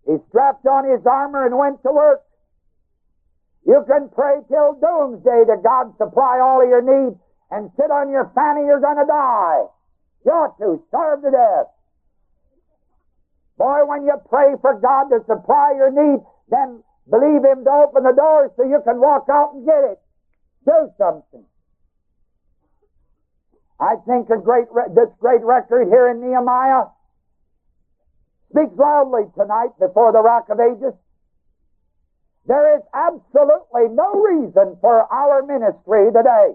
He 0.06 0.20
strapped 0.30 0.66
on 0.68 0.90
his 0.90 1.06
armor 1.06 1.46
and 1.46 1.58
went 1.58 1.82
to 1.84 1.92
work. 1.92 2.24
You 3.66 3.86
can 3.88 4.10
pray 4.10 4.44
till 4.50 4.76
doomsday 4.76 5.48
to 5.48 5.56
God 5.64 5.96
supply 5.98 6.40
all 6.44 6.62
of 6.62 6.68
your 6.68 6.84
needs 6.84 7.16
and 7.50 7.72
sit 7.78 7.90
on 7.92 8.12
your 8.12 8.32
fanny, 8.36 8.66
you're 8.66 8.82
going 8.82 8.98
to 8.98 9.06
die. 9.06 9.64
You 10.26 10.32
ought 10.32 10.58
to 10.58 10.84
starve 10.90 11.22
to 11.22 11.32
death. 11.32 11.72
Boy, 13.64 13.86
when 13.86 14.04
you 14.04 14.20
pray 14.28 14.56
for 14.60 14.78
God 14.78 15.08
to 15.08 15.24
supply 15.24 15.72
your 15.78 15.90
need, 15.90 16.20
then 16.50 16.84
believe 17.10 17.48
Him 17.48 17.64
to 17.64 17.72
open 17.72 18.04
the 18.04 18.12
door 18.12 18.52
so 18.58 18.68
you 18.68 18.82
can 18.84 19.00
walk 19.00 19.28
out 19.32 19.54
and 19.54 19.66
get 19.66 19.88
it. 19.88 20.00
Do 20.66 20.92
something. 20.98 21.46
I 23.80 23.96
think 24.06 24.30
a 24.30 24.36
great 24.36 24.68
this 24.94 25.08
great 25.18 25.44
record 25.44 25.88
here 25.88 26.10
in 26.10 26.20
Nehemiah 26.20 26.92
speaks 28.52 28.76
loudly 28.76 29.32
tonight 29.34 29.72
before 29.80 30.12
the 30.12 30.22
Rock 30.22 30.50
of 30.50 30.60
Ages. 30.60 31.00
There 32.46 32.76
is 32.76 32.84
absolutely 32.94 33.96
no 33.96 34.12
reason 34.12 34.76
for 34.82 35.08
our 35.08 35.42
ministry 35.42 36.12
today. 36.12 36.52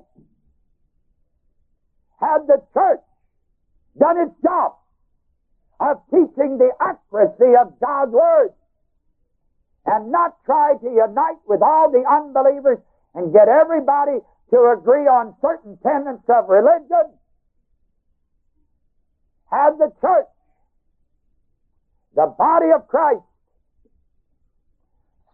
Had 2.20 2.46
the 2.46 2.60
church 2.74 3.00
done 3.98 4.20
its 4.20 4.34
job 4.44 4.74
of 5.80 6.02
teaching 6.10 6.58
the 6.58 6.70
accuracy 6.80 7.54
of 7.56 7.78
God's 7.80 8.12
Word 8.12 8.50
and 9.86 10.10
not 10.10 10.36
try 10.44 10.74
to 10.74 10.88
unite 10.88 11.40
with 11.46 11.62
all 11.62 11.90
the 11.90 12.04
unbelievers 12.08 12.78
and 13.14 13.32
get 13.32 13.48
everybody 13.48 14.18
to 14.50 14.76
agree 14.76 15.06
on 15.06 15.34
certain 15.40 15.78
tenets 15.82 16.24
of 16.28 16.48
religion, 16.48 17.14
had 19.50 19.78
the 19.78 19.92
church, 20.00 20.28
the 22.14 22.26
body 22.38 22.70
of 22.74 22.86
Christ, 22.88 23.22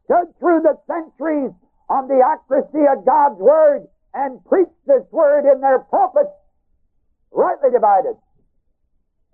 stood 0.05 0.39
through 0.39 0.63
the 0.63 0.79
centuries 0.87 1.53
on 1.89 2.09
the 2.09 2.23
accuracy 2.25 2.87
of 2.87 3.05
God's 3.05 3.41
Word 3.41 3.89
and 4.13 4.45
preached 4.45 4.71
this 4.87 5.03
Word 5.11 5.51
in 5.51 5.61
their 5.61 5.81
pulpits, 5.81 6.31
rightly 7.33 7.71
divided, 7.71 8.15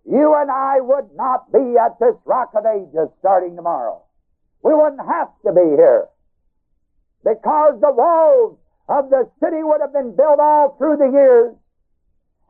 you 0.04 0.34
and 0.34 0.50
I 0.50 0.80
would 0.80 1.10
not 1.14 1.52
be 1.52 1.76
at 1.78 1.98
this 2.00 2.16
Rock 2.24 2.52
of 2.54 2.64
Ages 2.66 3.08
starting 3.20 3.56
tomorrow. 3.56 4.02
We 4.62 4.74
wouldn't 4.74 5.06
have 5.06 5.28
to 5.46 5.52
be 5.52 5.76
here 5.76 6.08
because 7.24 7.80
the 7.80 7.92
walls 7.92 8.58
of 8.88 9.10
the 9.10 9.30
city 9.42 9.62
would 9.62 9.80
have 9.80 9.92
been 9.92 10.16
built 10.16 10.40
all 10.40 10.76
through 10.78 10.96
the 10.96 11.10
years 11.10 11.54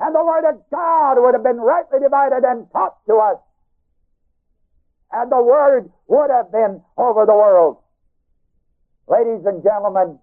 and 0.00 0.14
the 0.14 0.24
Word 0.24 0.48
of 0.48 0.62
God 0.70 1.20
would 1.20 1.34
have 1.34 1.42
been 1.42 1.60
rightly 1.60 2.00
divided 2.00 2.42
and 2.42 2.66
taught 2.72 2.96
to 3.06 3.16
us. 3.16 3.38
And 5.12 5.30
the 5.30 5.42
Word 5.42 5.90
would 6.08 6.30
have 6.30 6.50
been 6.50 6.80
over 6.96 7.26
the 7.26 7.34
world. 7.34 7.76
Ladies 9.06 9.44
and 9.44 9.62
gentlemen, 9.62 10.18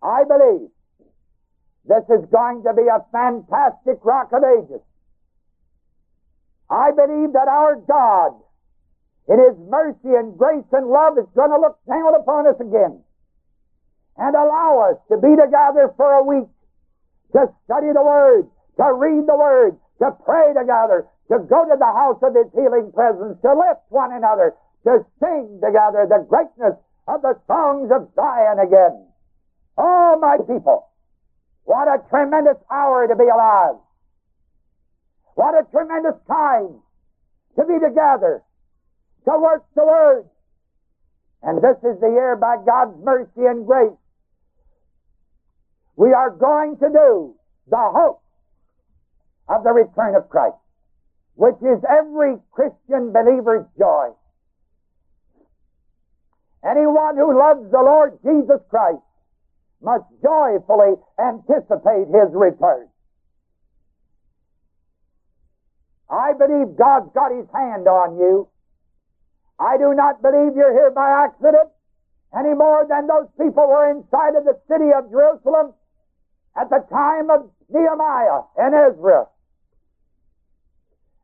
I 0.00 0.22
believe 0.24 0.68
this 1.84 2.04
is 2.08 2.24
going 2.30 2.62
to 2.62 2.72
be 2.74 2.86
a 2.86 3.04
fantastic 3.10 3.98
rock 4.04 4.30
of 4.32 4.42
ages. 4.44 4.82
I 6.70 6.90
believe 6.92 7.32
that 7.34 7.48
our 7.48 7.76
God, 7.76 8.38
in 9.28 9.38
His 9.38 9.58
mercy 9.68 10.14
and 10.14 10.38
grace 10.38 10.64
and 10.72 10.86
love, 10.86 11.18
is 11.18 11.26
going 11.34 11.50
to 11.50 11.60
look 11.60 11.78
down 11.86 12.14
upon 12.14 12.46
us 12.46 12.58
again 12.60 13.02
and 14.16 14.34
allow 14.36 14.92
us 14.92 14.98
to 15.10 15.16
be 15.18 15.34
together 15.34 15.92
for 15.96 16.12
a 16.12 16.22
week 16.22 16.48
to 17.32 17.48
study 17.64 17.90
the 17.92 18.02
Word, 18.02 18.46
to 18.76 18.94
read 18.94 19.26
the 19.26 19.36
Word, 19.36 19.76
to 19.98 20.12
pray 20.24 20.52
together, 20.54 21.08
to 21.28 21.38
go 21.48 21.64
to 21.64 21.76
the 21.78 21.92
house 21.92 22.20
of 22.22 22.34
His 22.34 22.46
healing 22.54 22.92
presence, 22.92 23.40
to 23.42 23.50
lift 23.52 23.82
one 23.88 24.12
another, 24.12 24.54
to 24.84 25.04
sing 25.18 25.60
together 25.62 26.06
the 26.06 26.24
greatness 26.28 26.78
of 27.08 27.22
the 27.22 27.34
songs 27.46 27.90
of 27.90 28.08
Zion 28.14 28.58
again. 28.60 29.08
Oh, 29.76 30.18
my 30.20 30.38
people, 30.38 30.91
what 31.64 31.88
a 31.88 32.02
tremendous 32.10 32.56
hour 32.70 33.06
to 33.06 33.16
be 33.16 33.24
alive. 33.24 33.76
What 35.34 35.54
a 35.54 35.64
tremendous 35.70 36.20
time 36.26 36.82
to 37.56 37.64
be 37.64 37.78
together, 37.78 38.42
to 39.24 39.38
work 39.38 39.64
the 39.74 39.84
Word. 39.84 40.24
And 41.42 41.58
this 41.58 41.76
is 41.78 42.00
the 42.00 42.08
year, 42.08 42.36
by 42.36 42.56
God's 42.64 42.96
mercy 43.02 43.46
and 43.46 43.66
grace, 43.66 43.98
we 45.96 46.12
are 46.12 46.30
going 46.30 46.76
to 46.78 46.88
do 46.88 47.34
the 47.68 47.90
hope 47.94 48.22
of 49.48 49.64
the 49.64 49.70
return 49.72 50.14
of 50.14 50.28
Christ, 50.28 50.56
which 51.34 51.56
is 51.62 51.82
every 51.88 52.36
Christian 52.52 53.12
believer's 53.12 53.66
joy. 53.78 54.10
Anyone 56.64 57.16
who 57.16 57.36
loves 57.36 57.70
the 57.70 57.82
Lord 57.82 58.18
Jesus 58.22 58.60
Christ 58.70 59.02
must 59.82 60.04
joyfully 60.22 60.94
anticipate 61.18 62.06
His 62.08 62.30
return. 62.32 62.88
I 66.10 66.32
believe 66.32 66.76
God's 66.76 67.10
got 67.14 67.32
His 67.32 67.46
hand 67.54 67.88
on 67.88 68.18
you. 68.18 68.48
I 69.58 69.78
do 69.78 69.94
not 69.94 70.22
believe 70.22 70.56
you're 70.56 70.72
here 70.72 70.90
by 70.90 71.24
accident 71.24 71.70
any 72.36 72.54
more 72.54 72.86
than 72.88 73.06
those 73.06 73.28
people 73.38 73.68
were 73.68 73.90
inside 73.90 74.34
of 74.36 74.44
the 74.44 74.58
city 74.68 74.90
of 74.96 75.10
Jerusalem 75.10 75.74
at 76.56 76.70
the 76.70 76.84
time 76.90 77.30
of 77.30 77.50
Nehemiah 77.68 78.42
and 78.56 78.74
Ezra. 78.74 79.26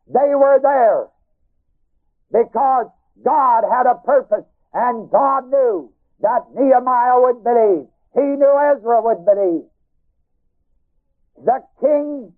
They 0.07 0.35
were 0.35 0.59
there 0.63 1.09
because 2.33 2.87
God 3.25 3.65
had 3.71 3.87
a 3.87 3.97
purpose 3.97 4.45
and 4.73 5.11
God 5.11 5.49
knew 5.51 5.93
that 6.21 6.47
Nehemiah 6.55 7.21
would 7.21 7.43
believe. 7.45 7.87
He 8.15 8.21
knew 8.21 8.59
Ezra 8.75 9.03
would 9.03 9.25
believe. 9.25 9.65
The 11.45 11.63
king 11.81 12.33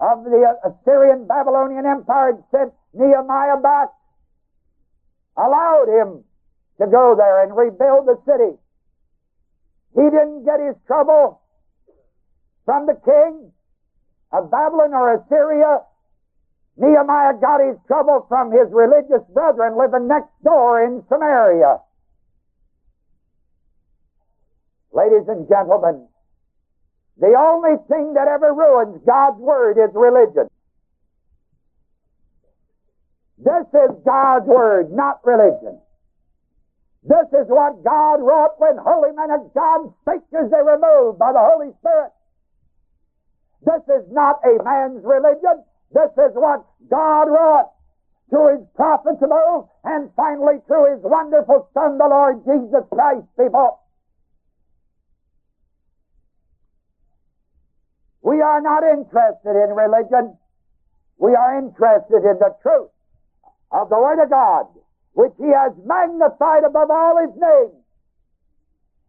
of 0.00 0.24
the 0.24 0.56
Assyrian 0.64 1.26
Babylonian 1.26 1.86
Empire 1.86 2.42
sent 2.50 2.72
Nehemiah 2.94 3.58
back, 3.58 3.88
allowed 5.36 5.88
him 5.88 6.24
to 6.80 6.86
go 6.86 7.14
there 7.16 7.42
and 7.44 7.56
rebuild 7.56 8.06
the 8.06 8.18
city. 8.24 8.56
He 9.94 10.02
didn't 10.02 10.44
get 10.44 10.60
his 10.60 10.76
trouble 10.86 11.40
from 12.64 12.86
the 12.86 12.98
king 13.04 13.52
of 14.32 14.50
Babylon 14.50 14.94
or 14.94 15.14
Assyria. 15.14 15.82
Nehemiah 16.76 17.34
got 17.40 17.60
his 17.60 17.76
trouble 17.86 18.24
from 18.28 18.50
his 18.52 18.72
religious 18.72 19.22
brethren 19.34 19.76
living 19.76 20.08
next 20.08 20.30
door 20.42 20.82
in 20.82 21.04
Samaria. 21.08 21.78
Ladies 24.92 25.28
and 25.28 25.48
gentlemen, 25.48 26.08
the 27.18 27.34
only 27.38 27.76
thing 27.88 28.14
that 28.14 28.28
ever 28.28 28.52
ruins 28.52 29.00
God's 29.06 29.38
Word 29.38 29.78
is 29.78 29.94
religion. 29.94 30.48
This 33.38 33.66
is 33.72 33.90
God's 34.04 34.46
Word, 34.46 34.90
not 34.90 35.20
religion. 35.24 35.78
This 37.02 37.28
is 37.32 37.48
what 37.48 37.82
God 37.82 38.20
wrought 38.20 38.60
when 38.60 38.76
holy 38.76 39.12
men 39.12 39.30
of 39.30 39.54
God 39.54 39.92
spake 40.02 40.26
they 40.32 40.62
were 40.62 40.76
moved 40.76 41.18
by 41.18 41.32
the 41.32 41.40
Holy 41.40 41.72
Spirit. 41.80 42.12
This 43.64 43.82
is 43.88 44.04
not 44.12 44.40
a 44.44 44.62
man's 44.62 45.04
religion. 45.04 45.64
This 45.92 46.12
is 46.12 46.32
what 46.34 46.64
God 46.90 47.24
wrought 47.24 47.72
through 48.28 48.58
His 48.58 48.66
prophets 48.76 49.22
old 49.22 49.68
and 49.84 50.10
finally 50.14 50.60
through 50.66 50.94
His 50.94 51.02
wonderful 51.02 51.68
Son, 51.72 51.98
the 51.98 52.08
Lord 52.08 52.44
Jesus 52.44 52.84
Christ, 52.92 53.26
people. 53.38 53.80
We 58.30 58.40
are 58.42 58.60
not 58.60 58.84
interested 58.84 59.58
in 59.58 59.74
religion. 59.74 60.38
We 61.18 61.34
are 61.34 61.58
interested 61.58 62.22
in 62.22 62.38
the 62.38 62.54
truth 62.62 62.94
of 63.72 63.90
the 63.90 63.98
Word 63.98 64.22
of 64.22 64.30
God, 64.30 64.70
which 65.14 65.34
He 65.36 65.50
has 65.50 65.72
magnified 65.82 66.62
above 66.62 66.92
all 66.92 67.18
His 67.18 67.34
name. 67.34 67.74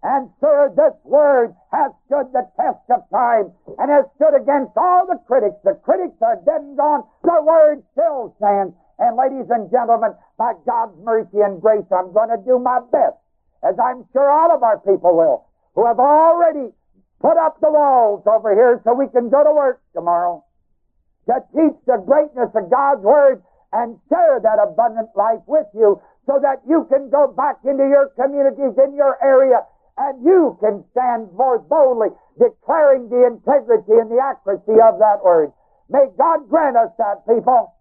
And 0.02 0.32
sir, 0.42 0.74
this 0.76 0.98
Word 1.06 1.54
has 1.72 1.92
stood 2.08 2.34
the 2.34 2.50
test 2.58 2.82
of 2.90 3.06
time 3.14 3.54
and 3.78 3.92
has 3.94 4.10
stood 4.18 4.34
against 4.34 4.74
all 4.76 5.06
the 5.06 5.22
critics. 5.28 5.62
The 5.64 5.78
critics 5.86 6.18
are 6.24 6.42
dead 6.42 6.66
and 6.66 6.76
gone. 6.76 7.06
The 7.22 7.46
Word 7.46 7.84
still 7.94 8.34
stands. 8.42 8.74
And 8.98 9.18
ladies 9.18 9.52
and 9.52 9.70
gentlemen, 9.70 10.18
by 10.40 10.54
God's 10.66 10.98
mercy 10.98 11.46
and 11.46 11.62
grace, 11.62 11.86
I'm 11.94 12.12
going 12.12 12.34
to 12.34 12.42
do 12.42 12.58
my 12.58 12.82
best, 12.92 13.22
as 13.62 13.78
I'm 13.78 14.02
sure 14.14 14.32
all 14.32 14.50
of 14.50 14.64
our 14.64 14.80
people 14.80 15.16
will, 15.16 15.46
who 15.76 15.86
have 15.86 16.00
already 16.00 16.74
put 17.22 17.38
up 17.38 17.62
the 17.62 17.72
walls 17.72 18.24
over 18.26 18.54
here 18.54 18.82
so 18.84 18.94
we 18.94 19.08
can 19.08 19.30
go 19.30 19.44
to 19.44 19.54
work 19.54 19.82
tomorrow 19.94 20.44
to 21.28 21.38
teach 21.54 21.78
the 21.86 22.02
greatness 22.06 22.50
of 22.56 22.70
God's 22.70 23.02
Word 23.02 23.42
and 23.72 24.00
share 24.10 24.42
that 24.42 24.60
abundant 24.60 25.10
life 25.16 25.42
with 25.48 25.68
you 25.74 26.02
so 26.26 26.40
that 26.42 26.62
you 26.68 26.86
can 26.90 27.10
go 27.10 27.28
back 27.30 27.62
into 27.64 27.88
your 27.88 28.10
communities, 28.20 28.76
in 28.78 28.96
your 28.96 29.18
area, 29.24 29.64
and 29.98 30.24
you 30.26 30.58
can 30.60 30.84
stand 30.92 31.30
forth 31.38 31.68
boldly 31.70 32.10
declaring 32.40 33.08
the 33.10 33.28
integrity 33.28 33.94
and 33.94 34.10
the 34.10 34.20
accuracy 34.20 34.82
of 34.82 35.00
that 35.00 35.24
Word. 35.24 35.54
May 35.90 36.08
God 36.18 36.50
grant 36.50 36.76
us 36.76 36.92
that, 36.98 37.26
people 37.28 37.74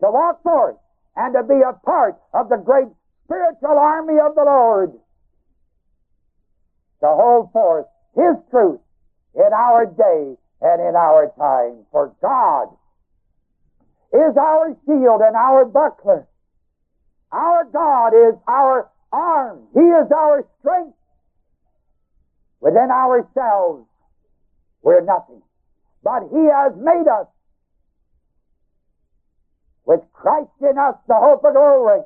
to 0.00 0.10
walk 0.10 0.42
forth 0.42 0.76
and 1.16 1.34
to 1.34 1.42
be 1.42 1.60
a 1.60 1.72
part 1.84 2.16
of 2.34 2.48
the 2.48 2.56
great 2.56 2.88
spiritual 3.24 3.78
army 3.78 4.20
of 4.20 4.34
the 4.34 4.44
Lord. 4.44 4.92
To 7.00 7.06
hold 7.06 7.52
forth 7.52 7.86
His 8.14 8.34
truth 8.50 8.80
in 9.34 9.50
our 9.54 9.86
day 9.86 10.36
and 10.60 10.80
in 10.80 10.96
our 10.96 11.32
time. 11.38 11.86
For 11.92 12.14
God 12.20 12.68
is 14.12 14.36
our 14.36 14.76
shield 14.86 15.20
and 15.20 15.36
our 15.36 15.64
buckler. 15.64 16.26
Our 17.30 17.64
God 17.64 18.14
is 18.14 18.34
our 18.48 18.88
arm. 19.12 19.68
He 19.74 19.80
is 19.80 20.10
our 20.10 20.44
strength. 20.60 20.96
Within 22.60 22.90
ourselves, 22.90 23.86
we're 24.82 25.02
nothing. 25.02 25.42
But 26.02 26.28
He 26.32 26.44
has 26.50 26.72
made 26.76 27.06
us 27.06 27.26
with 29.84 30.00
Christ 30.12 30.50
in 30.60 30.76
us, 30.76 30.96
the 31.06 31.14
hope 31.14 31.44
of 31.44 31.54
glory, 31.54 32.00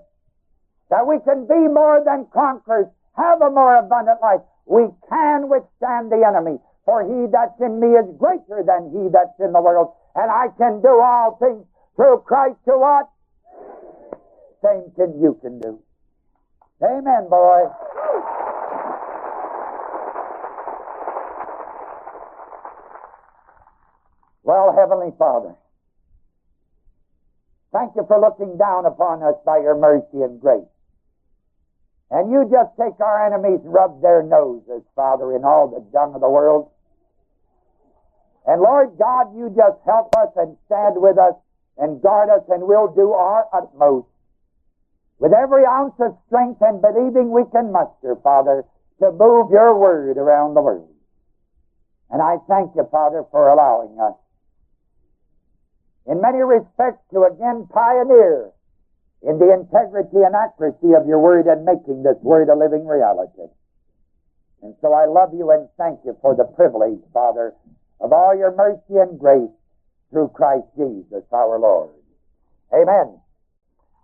that 0.91 1.07
we 1.07 1.19
can 1.21 1.47
be 1.47 1.69
more 1.69 2.03
than 2.05 2.27
conquerors, 2.33 2.87
have 3.17 3.43
a 3.43 3.51
more 3.51 3.77
abundant 3.77 4.21
life. 4.23 4.41
We 4.67 4.89
can 5.09 5.49
withstand 5.49 6.13
the 6.13 6.25
enemy, 6.27 6.59
for 6.85 7.03
he 7.05 7.29
that's 7.33 7.61
in 7.61 7.81
me 7.81 7.97
is 7.99 8.09
greater 8.19 8.63
than 8.67 8.91
he 8.93 9.09
that's 9.13 9.39
in 9.41 9.53
the 9.53 9.63
world, 9.63 9.93
and 10.17 10.31
I 10.31 10.49
can 10.59 10.83
do 10.83 11.01
all 11.01 11.37
things 11.41 11.67
through 11.97 12.25
Christ 12.27 12.59
to 12.67 12.79
what? 12.79 13.09
Same 14.65 14.91
thing 14.97 15.21
you 15.21 15.39
can 15.43 15.61
do. 15.61 15.81
Amen, 16.85 17.29
boy. 17.31 17.65
Well, 24.45 24.75
Heavenly 24.79 25.13
Father, 25.19 25.55
Thank 27.73 27.97
you 27.97 28.05
for 28.09 28.19
looking 28.21 28.57
down 28.57 28.87
upon 28.87 29.23
us 29.23 29.37
by 29.45 29.59
your 29.59 29.77
mercy 29.77 30.23
and 30.25 30.41
grace. 30.41 30.72
And 32.13 32.31
you 32.31 32.45
just 32.53 32.77
take 32.77 33.01
our 33.01 33.25
enemies, 33.25 33.61
and 33.65 33.73
rub 33.73 34.03
their 34.03 34.23
noses, 34.23 34.85
Father, 34.95 35.35
in 35.35 35.45
all 35.45 35.67
the 35.67 35.81
dung 35.97 36.15
of 36.15 36.21
the 36.21 36.29
world. 36.29 36.69
And 38.47 38.61
Lord 38.61 38.99
God, 38.99 39.35
you 39.35 39.49
just 39.57 39.81
help 39.87 40.15
us 40.17 40.29
and 40.37 40.57
stand 40.67 41.01
with 41.01 41.17
us 41.17 41.35
and 41.79 42.03
guard 42.03 42.29
us, 42.29 42.43
and 42.51 42.69
we'll 42.69 42.93
do 42.93 43.13
our 43.13 43.47
utmost 43.55 44.09
with 45.19 45.33
every 45.33 45.65
ounce 45.65 45.95
of 46.01 46.19
strength 46.27 46.61
and 46.61 46.83
believing 46.83 47.31
we 47.31 47.45
can 47.51 47.73
muster, 47.73 48.17
Father, 48.23 48.65
to 49.01 49.11
move 49.13 49.51
your 49.51 49.79
word 49.79 50.19
around 50.19 50.55
the 50.55 50.61
world. 50.61 50.93
And 52.11 52.21
I 52.21 52.37
thank 52.47 52.77
you, 52.77 52.87
Father, 52.91 53.25
for 53.31 53.49
allowing 53.49 53.99
us 53.99 54.19
in 56.07 56.21
many 56.21 56.43
respects 56.43 57.01
to 57.13 57.23
again 57.23 57.69
pioneer 57.73 58.51
in 59.23 59.39
the 59.39 59.53
integrity 59.53 60.19
and 60.27 60.35
accuracy 60.35 60.95
of 60.99 61.07
your 61.07 61.19
word 61.19 61.47
and 61.47 61.65
making 61.65 62.03
this 62.03 62.19
word 62.23 62.49
a 62.49 62.59
living 62.59 62.87
reality. 62.87 63.47
And 64.63 64.75
so 64.81 64.93
I 64.93 65.07
love 65.07 65.35
you 65.35 65.51
and 65.51 65.69
thank 65.79 66.01
you 66.05 66.17
for 66.23 66.35
the 66.35 66.45
privilege, 66.45 67.01
Father, 67.13 67.55
of 68.01 68.13
all 68.13 68.37
your 68.37 68.55
mercy 68.55 68.99
and 68.99 69.19
grace 69.19 69.51
through 70.11 70.29
Christ 70.35 70.67
Jesus 70.77 71.25
our 71.33 71.59
Lord. 71.59 71.91
Amen. 72.75 73.19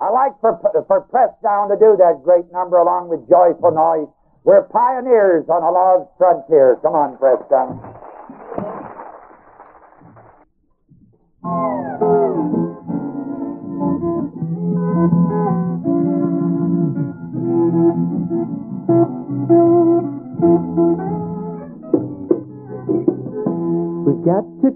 I 0.00 0.10
like 0.10 0.38
for, 0.40 0.58
for 0.86 1.00
Press 1.02 1.30
Down 1.42 1.68
to 1.70 1.76
do 1.76 1.96
that 1.98 2.22
great 2.22 2.50
number 2.52 2.76
along 2.76 3.08
with 3.08 3.28
Joyful 3.28 3.72
Noise. 3.72 4.08
We're 4.44 4.62
pioneers 4.62 5.46
on 5.48 5.62
a 5.62 5.70
lost 5.70 6.10
frontier. 6.16 6.78
Come 6.82 6.94
on, 6.94 7.18
Press 7.18 7.42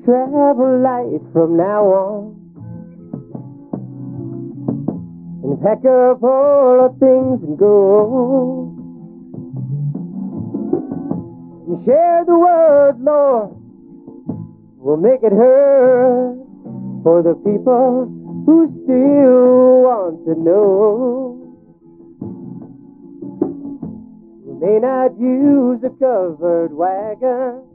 travel 0.04 0.80
light 0.80 1.20
from 1.32 1.56
now 1.56 1.84
on. 1.84 2.38
And 5.44 5.60
pack 5.60 5.84
up 5.84 6.22
all 6.22 6.80
our 6.80 6.94
things 7.00 7.42
and 7.42 7.58
go. 7.58 8.72
And 11.68 11.84
share 11.84 12.24
the 12.26 12.38
word, 12.38 13.00
Lord. 13.00 13.56
We'll 14.78 14.96
make 14.96 15.22
it 15.22 15.32
heard 15.32 16.38
for 17.02 17.22
the 17.22 17.34
people 17.34 18.06
who 18.46 18.68
still 18.84 19.82
want 19.82 20.24
to 20.26 20.34
know. 20.40 21.38
We 24.44 24.52
may 24.66 24.78
not 24.80 25.18
use 25.20 25.82
a 25.84 25.90
covered 25.90 26.72
wagon, 26.72 27.71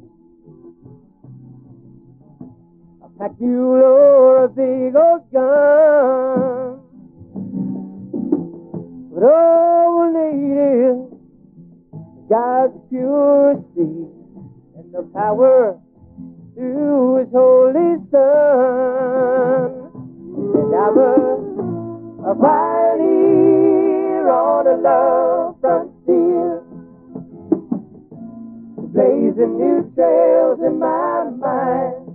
pack 3.18 3.32
mule 3.39 3.82
or 3.82 4.45
a 4.45 4.49
big 4.49 4.95
old 4.95 5.32
gun. 5.34 6.80
But 9.11 9.24
all 9.24 10.01
we 10.01 10.07
need 10.13 10.57
is 10.86 10.97
God's 12.30 12.78
purity 12.89 14.05
and 14.78 14.93
the 14.93 15.01
power 15.13 15.80
through 16.53 17.18
His 17.18 17.32
Holy 17.32 17.97
Son. 18.11 19.89
And 20.53 20.76
I'm 20.76 20.97
a, 20.97 21.13
a 22.30 22.36
pioneer 22.36 24.30
on 24.30 24.68
a 24.68 24.78
love 24.78 25.59
frontier, 25.59 26.61
blazing 28.93 29.57
new 29.57 29.91
trails 29.95 30.59
in 30.61 30.78
my 30.78 31.24
mind. 31.32 32.07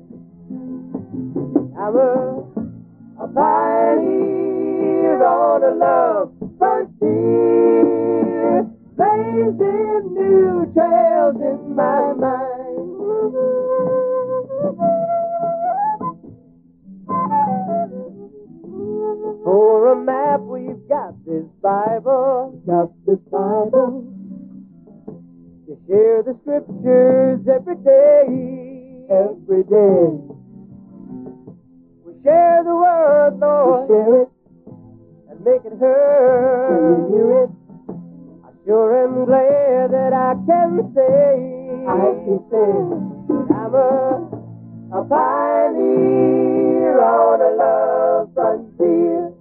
A, 1.83 1.89
a 1.89 3.27
pioneer 3.27 5.19
on 5.25 5.65
a 5.65 5.75
love 5.75 6.33
frontier, 6.57 7.03
blazing 8.97 10.15
new 10.15 10.71
trails 10.75 11.37
in 11.43 11.75
my 11.75 12.13
mind. 12.13 12.63
For 19.43 19.93
a 19.93 19.97
map, 19.97 20.41
we've 20.43 20.89
got 20.89 21.25
this 21.27 21.45
Bible, 21.61 22.63
got 22.65 22.93
this 23.07 23.19
Bible. 23.29 24.07
To 25.67 25.77
share 25.89 26.23
the 26.23 26.39
scriptures 26.43 27.41
every 27.49 27.77
day, 27.83 29.05
every 29.11 29.65
day. 29.65 30.32
Share 32.25 32.63
the 32.63 32.75
word, 32.77 33.39
Lord. 33.41 33.89
Share 33.89 34.23
it 34.23 34.29
and 35.29 35.45
make 35.45 35.65
it 35.65 35.77
heard. 35.81 36.71
Can 36.71 37.11
you 37.11 37.17
hear 37.17 37.43
it? 37.43 37.51
I 38.45 38.51
sure 38.65 39.05
am 39.05 39.25
glad 39.25 39.91
that 39.91 40.13
I 40.13 40.35
can 40.47 40.93
say, 40.95 41.83
I 41.89 42.15
can 42.23 42.39
say, 42.49 42.71
I'm 43.57 43.75
a, 43.75 44.23
a 44.95 45.05
pioneer 45.05 47.01
on 47.03 47.41
a 47.43 47.51
love 47.59 48.31
frontier, 48.35 49.33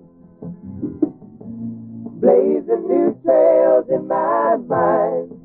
blazing 2.19 2.87
new 2.87 3.13
trails 3.23 3.85
in 3.89 4.07
my 4.07 4.55
mind. 4.67 5.37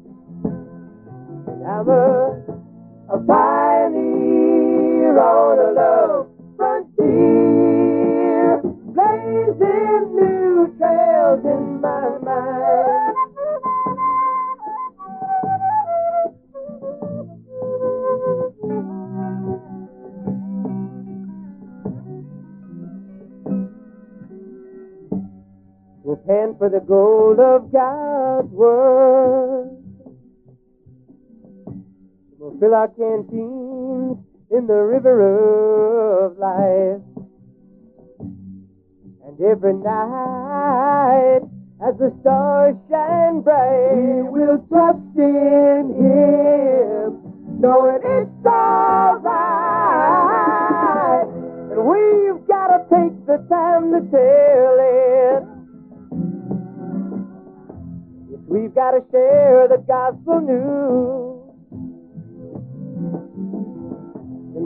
I'm 1.68 1.88
a, 1.88 2.40
a 3.10 3.18
pioneer 3.26 5.18
on 5.18 5.58
a 5.58 5.72
love 5.72 6.25
blazing 6.96 8.72
new 10.14 10.74
trails 10.78 11.44
in 11.44 11.80
my 11.80 12.18
mind. 12.18 13.14
We'll 26.02 26.16
pan 26.16 26.54
for 26.58 26.68
the 26.70 26.80
gold 26.80 27.40
of 27.40 27.72
God's 27.72 28.50
word. 28.52 29.70
We'll 32.38 32.56
fill 32.60 32.74
our 32.74 32.88
canteens 32.88 33.85
in 34.50 34.66
the 34.66 34.74
river 34.74 36.26
of 36.26 36.38
life. 36.38 37.02
And 39.26 39.40
every 39.40 39.74
night, 39.74 41.40
as 41.86 41.96
the 41.98 42.14
stars 42.20 42.76
shine 42.88 43.40
bright, 43.42 44.22
we 44.30 44.40
will 44.40 44.64
trust 44.68 45.18
in 45.18 45.92
Him, 45.98 47.20
knowing 47.60 48.00
it's 48.04 48.46
all 48.46 49.18
right. 49.18 50.06
And 51.72 51.84
we've 51.84 52.46
got 52.46 52.68
to 52.68 52.78
take 52.88 53.26
the 53.26 53.38
time 53.50 53.92
to 53.92 54.00
tell 54.14 54.78
it. 54.80 55.42
Yes, 58.30 58.40
we've 58.46 58.74
got 58.74 58.92
to 58.92 59.02
share 59.10 59.66
the 59.68 59.78
gospel 59.86 60.40
news. 60.40 61.35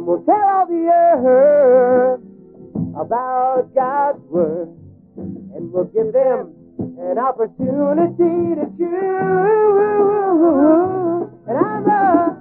And 0.00 0.06
we'll 0.06 0.24
tell 0.24 0.64
the 0.66 0.88
earth 0.88 2.24
about 2.98 3.68
God's 3.74 4.24
word. 4.30 4.68
And 5.18 5.70
we'll 5.70 5.84
give 5.92 6.14
them 6.14 6.54
an 6.78 7.18
opportunity 7.18 8.54
to 8.56 8.64
choose. 8.78 8.88
And 11.46 11.58
I'm 11.58 11.84
a, 11.84 12.38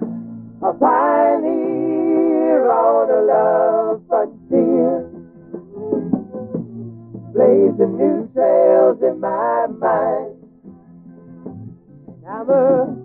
a 0.70 0.74
pioneer 0.74 2.72
on 2.72 3.12
a 3.12 3.20
love 3.28 4.04
frontier. 4.08 5.12
Blazing 7.34 7.98
new 7.98 8.30
trails 8.32 9.04
in 9.04 9.20
my 9.20 9.68
mind. 9.68 10.38
I'm 12.26 12.50
a, 12.50 12.96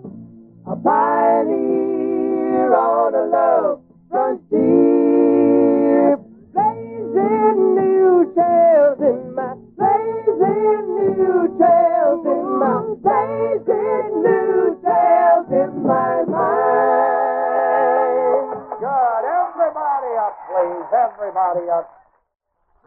a 0.71 0.75
pioneer 0.77 2.73
on 2.73 3.15
a 3.15 3.25
love 3.27 3.84
blazing 4.25 5.85
new 7.75 8.25
in 8.97 9.35
my, 9.35 9.53
new 9.77 10.25
in 12.25 12.57
my, 12.57 12.73
new 14.23 14.73
in 15.53 15.71
my 15.85 16.23
mind. 16.25 17.05
Good. 18.81 19.23
Everybody 19.29 20.11
up, 20.17 20.35
please. 20.49 20.89
Everybody 20.89 21.69
up. 21.69 21.85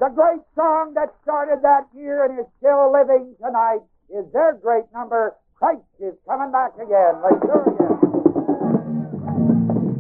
The 0.01 0.09
great 0.15 0.43
song 0.55 0.95
that 0.95 1.15
started 1.23 1.63
that 1.63 1.87
year 1.95 2.25
and 2.25 2.39
is 2.39 2.47
still 2.59 2.93
living 2.93 3.35
tonight 3.41 3.83
is 4.11 4.25
their 4.33 4.55
great 4.55 4.85
number, 4.93 5.37
Christ 5.55 5.83
is 6.01 6.15
coming 6.27 6.51
back 6.53 6.75
again. 6.77 7.21
Let's 7.23 7.41
do 7.43 7.53
it 7.53 7.69
again. 7.75 7.99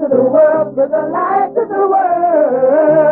to 0.02 0.08
the 0.08 0.22
world. 0.22 0.76
With 0.76 0.90
the 0.90 1.02
light 1.14 1.54
to 1.54 1.64
the 1.68 1.86
world. 1.86 3.02